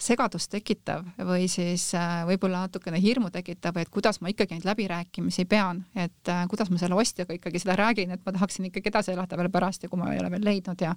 segadust 0.00 0.50
tekitav 0.52 1.06
või 1.18 1.48
siis 1.50 1.86
äh, 1.98 2.22
võib-olla 2.28 2.64
natukene 2.66 3.00
hirmu 3.02 3.30
tekitav, 3.34 3.78
et 3.80 3.90
kuidas 3.94 4.20
ma 4.20 4.32
ikkagi 4.32 4.58
neid 4.58 4.68
läbirääkimisi 4.68 5.46
pean, 5.50 5.84
et 5.94 6.32
äh, 6.32 6.44
kuidas 6.50 6.70
ma 6.70 6.80
selle 6.80 6.98
ostjaga 6.98 7.36
ikkagi 7.36 7.62
seda 7.62 7.78
räägin, 7.80 8.14
et 8.14 8.22
ma 8.26 8.34
tahaksin 8.36 8.70
ikkagi 8.70 8.92
edasi 8.92 9.14
elada 9.14 9.38
veel 9.40 9.52
pärast 9.54 9.86
ja 9.86 9.92
kui 9.92 10.00
ma 10.00 10.12
ei 10.12 10.22
ole 10.22 10.32
veel 10.34 10.46
leidnud 10.50 10.86
ja 10.86 10.94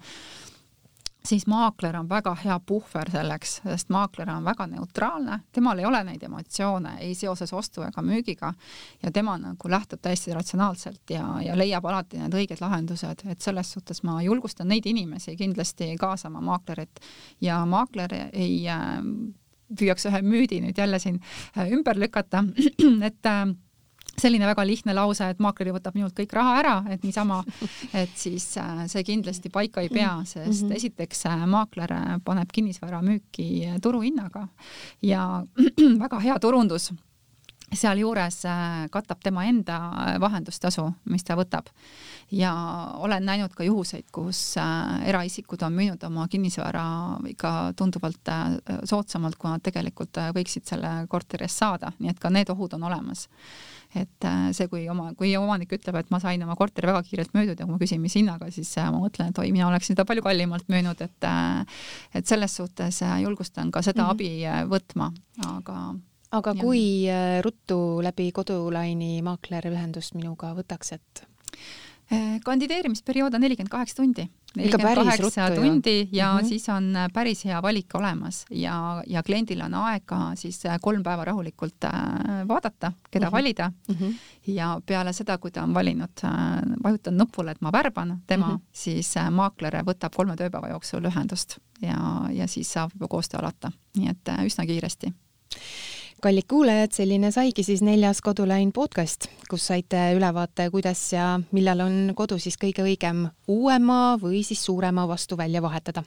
siis 1.26 1.48
maakler 1.48 1.96
on 2.00 2.10
väga 2.10 2.36
hea 2.44 2.60
puhver 2.66 3.12
selleks, 3.12 3.58
sest 3.64 3.90
maakler 3.90 4.30
on 4.32 4.46
väga 4.46 4.68
neutraalne, 4.68 5.40
temal 5.52 5.80
ei 5.80 5.86
ole 5.86 6.04
neid 6.08 6.24
emotsioone 6.24 6.98
ei 7.04 7.16
seoses 7.16 7.54
ostu 7.54 7.84
ega 7.84 8.02
müügiga 8.02 8.54
ja 9.04 9.12
tema 9.12 9.38
nagu 9.42 9.70
lähtub 9.70 10.02
täiesti 10.02 10.34
ratsionaalselt 10.34 11.10
ja, 11.10 11.26
ja 11.44 11.58
leiab 11.58 11.86
alati 11.86 12.22
need 12.22 12.38
õiged 12.38 12.62
lahendused, 12.64 13.26
et 13.28 13.42
selles 13.42 13.74
suhtes 13.76 14.04
ma 14.08 14.22
julgustan 14.24 14.70
neid 14.72 14.86
inimesi 14.86 15.36
kindlasti 15.38 15.94
kaasama 16.00 16.42
maaklerit. 16.42 17.02
Ja 17.42 17.60
maakler 17.66 18.14
ei 18.32 18.64
äh, 18.72 19.02
püüaks 19.78 20.08
ühe 20.10 20.22
müüdi 20.24 20.62
nüüd 20.64 20.78
jälle 20.78 21.00
siin 21.00 21.20
äh, 21.58 21.72
ümber 21.72 22.00
lükata, 22.00 22.44
et 23.10 23.26
äh, 23.26 23.46
selline 24.22 24.48
väga 24.50 24.66
lihtne 24.66 24.96
lause, 24.98 25.30
et 25.30 25.42
maakler 25.44 25.72
võtab 25.76 25.98
minult 25.98 26.16
kõik 26.18 26.34
raha 26.34 26.58
ära, 26.62 26.76
et 26.94 27.04
niisama, 27.06 27.44
et 27.94 28.14
siis 28.18 28.50
äh, 28.62 28.86
see 28.90 29.06
kindlasti 29.06 29.52
paika 29.54 29.84
ei 29.86 29.92
pea, 29.94 30.20
sest 30.26 30.64
mm 30.64 30.70
-hmm. 30.70 30.76
esiteks 30.76 31.26
äh, 31.30 31.46
maakler 31.46 31.94
äh, 31.94 32.08
paneb 32.26 32.50
kinnisvara 32.54 33.02
müüki 33.02 33.78
turuhinnaga 33.82 34.48
ja 35.02 35.44
väga 36.04 36.20
hea 36.20 36.40
turundus 36.40 36.94
sealjuures 37.74 38.44
katab 38.90 39.20
tema 39.24 39.44
enda 39.44 39.78
vahendustasu, 40.20 40.86
mis 41.06 41.24
ta 41.24 41.36
võtab. 41.36 41.68
ja 42.32 42.54
olen 42.96 43.26
näinud 43.26 43.52
ka 43.54 43.64
juhuseid, 43.64 44.06
kus 44.12 44.56
eraisikud 45.06 45.62
on 45.62 45.74
müünud 45.74 46.04
oma 46.04 46.28
kinnisvara 46.28 47.18
ikka 47.28 47.74
tunduvalt 47.76 48.32
soodsamalt, 48.84 49.36
kui 49.36 49.50
nad 49.50 49.62
tegelikult 49.62 50.18
võiksid 50.36 50.64
selle 50.64 51.08
korteri 51.08 51.44
eest 51.44 51.58
saada, 51.58 51.92
nii 52.00 52.10
et 52.10 52.20
ka 52.20 52.30
need 52.30 52.50
ohud 52.50 52.74
on 52.74 52.84
olemas 52.84 53.28
et 54.04 54.28
äh, 54.28 54.50
see, 54.56 54.70
kui 54.72 54.86
oma, 54.92 55.12
kui 55.20 55.34
omanik 55.40 55.74
ütleb, 55.78 56.00
et 56.00 56.12
ma 56.14 56.20
sain 56.24 56.44
oma 56.46 56.56
korteri 56.60 56.90
väga 56.90 57.04
kiirelt 57.08 57.34
müüdud 57.38 57.60
ja 57.60 57.68
kui 57.68 57.76
ma 57.76 57.80
küsin, 57.82 58.02
mis 58.04 58.18
hinnaga, 58.18 58.50
siis 58.54 58.72
äh, 58.80 58.90
ma 58.94 59.02
mõtlen, 59.04 59.32
et 59.32 59.42
oi, 59.44 59.52
mina 59.56 59.70
oleksin 59.70 59.96
seda 59.96 60.08
palju 60.10 60.26
kallimalt 60.26 60.68
müünud, 60.72 61.02
et 61.06 61.30
äh, 61.30 61.80
et 62.18 62.28
selles 62.30 62.58
suhtes 62.60 63.02
julgustan 63.24 63.72
ka 63.72 63.82
seda 63.86 64.04
mm 64.04 64.10
-hmm. 64.10 64.60
abi 64.64 64.70
võtma, 64.74 65.12
aga 65.54 65.80
aga 66.38 66.54
ja. 66.54 66.62
kui 66.62 66.84
ruttu 67.42 68.02
läbi 68.04 68.32
kodulaini 68.36 69.22
maakler 69.24 69.70
ühendust 69.72 70.16
minuga 70.16 70.54
võtaks, 70.58 70.94
et 70.94 71.28
kandideerimisperiood 72.44 73.34
on 73.34 73.42
nelikümmend 73.42 73.72
kaheksa 73.72 73.96
tundi 73.96 74.28
nelikümmend 74.58 74.96
kaheksa 74.96 75.50
tundi 75.56 76.10
ja 76.12 76.34
mm 76.34 76.40
-hmm. 76.40 76.50
siis 76.50 76.70
on 76.70 76.96
äh, 76.96 77.10
päris 77.14 77.46
hea 77.46 77.62
valik 77.62 77.96
olemas 77.96 78.46
ja, 78.52 79.04
ja 79.08 79.24
kliendil 79.24 79.62
on 79.62 79.74
aega 79.74 80.32
siis 80.36 80.66
äh, 80.66 80.80
kolm 80.82 81.04
päeva 81.04 81.26
rahulikult 81.26 81.84
äh, 81.84 81.92
vaadata, 82.48 82.92
keda 83.12 83.26
mm 83.26 83.30
-hmm. 83.30 83.32
valida 83.32 83.72
mm. 83.88 83.96
-hmm. 83.96 84.14
ja 84.48 84.82
peale 84.86 85.14
seda, 85.14 85.38
kui 85.38 85.52
ta 85.52 85.64
on 85.64 85.74
valinud, 85.74 86.24
vajutan 86.84 87.18
nupule, 87.18 87.52
et 87.52 87.62
ma 87.62 87.72
värban 87.72 88.18
tema 88.28 88.48
mm, 88.48 88.56
-hmm. 88.56 88.62
siis 88.72 89.14
maakler 89.32 89.74
võtab 89.76 90.16
kolme 90.16 90.36
tööpäeva 90.36 90.70
jooksul 90.70 91.06
ühendust 91.06 91.58
ja, 91.82 92.30
ja 92.32 92.48
siis 92.48 92.74
saab 92.74 92.92
juba 92.94 93.08
koostöö 93.08 93.40
alata, 93.40 93.72
nii 93.98 94.10
et 94.10 94.30
üsna 94.46 94.66
kiiresti 94.66 95.14
kallid 96.22 96.48
kuulajad, 96.50 96.92
selline 96.96 97.30
saigi 97.32 97.64
siis 97.64 97.82
neljas 97.86 98.22
Kodulain 98.26 98.72
podcast, 98.74 99.28
kus 99.50 99.68
saite 99.70 100.00
ülevaate, 100.18 100.70
kuidas 100.74 101.02
ja 101.14 101.36
millal 101.54 101.84
on 101.86 101.98
kodu 102.18 102.40
siis 102.42 102.58
kõige 102.58 102.86
õigem 102.86 103.28
uuema 103.54 104.18
või 104.22 104.42
siis 104.48 104.64
suurema 104.66 105.08
vastu 105.08 105.38
välja 105.38 105.62
vahetada. 105.62 106.04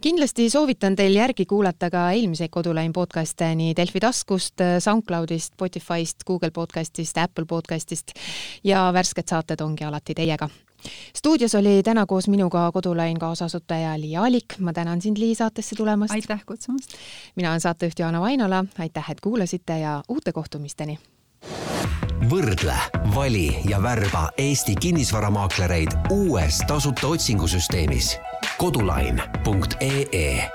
kindlasti 0.00 0.48
soovitan 0.50 0.96
teil 0.96 1.16
järgi 1.16 1.46
kuulata 1.46 1.90
ka 1.90 2.10
eelmiseid 2.12 2.50
Kodulain 2.50 2.92
podcast'e 2.92 3.54
nii 3.54 3.74
Delfi 3.76 4.00
taskust, 4.00 4.64
SoundCloudist, 4.78 5.52
Spotify'st, 5.52 6.24
Google 6.26 6.50
podcast'ist, 6.50 7.18
Apple 7.18 7.44
podcast'ist 7.44 8.16
ja 8.64 8.90
värsked 8.92 9.28
saated 9.28 9.60
ongi 9.60 9.84
alati 9.84 10.14
teiega 10.14 10.48
stuudios 11.16 11.54
oli 11.54 11.82
täna 11.82 12.06
koos 12.06 12.28
minuga 12.28 12.72
Kodulain 12.72 13.18
kaasasutaja 13.18 14.00
Liia 14.00 14.22
Alik, 14.22 14.58
ma 14.58 14.72
tänan 14.72 15.02
sind, 15.02 15.16
Lii, 15.18 15.34
saatesse 15.34 15.76
tulemast. 15.76 16.12
aitäh 16.12 16.44
kutsumast. 16.46 16.90
mina 17.36 17.48
olen 17.50 17.60
saatejuht 17.60 17.98
Joana 17.98 18.20
Vainola, 18.20 18.64
aitäh, 18.78 19.10
et 19.10 19.20
kuulasite 19.20 19.78
ja 19.78 20.02
uute 20.08 20.32
kohtumisteni. 20.32 20.98
võrdle, 22.30 22.74
vali 23.14 23.56
ja 23.68 23.82
värba 23.82 24.28
Eesti 24.38 24.74
kinnisvaramaaklereid 24.76 25.90
uues 26.10 26.58
tasuta 26.66 27.06
otsingusüsteemis 27.06 28.18
kodulain.ee 28.58 30.50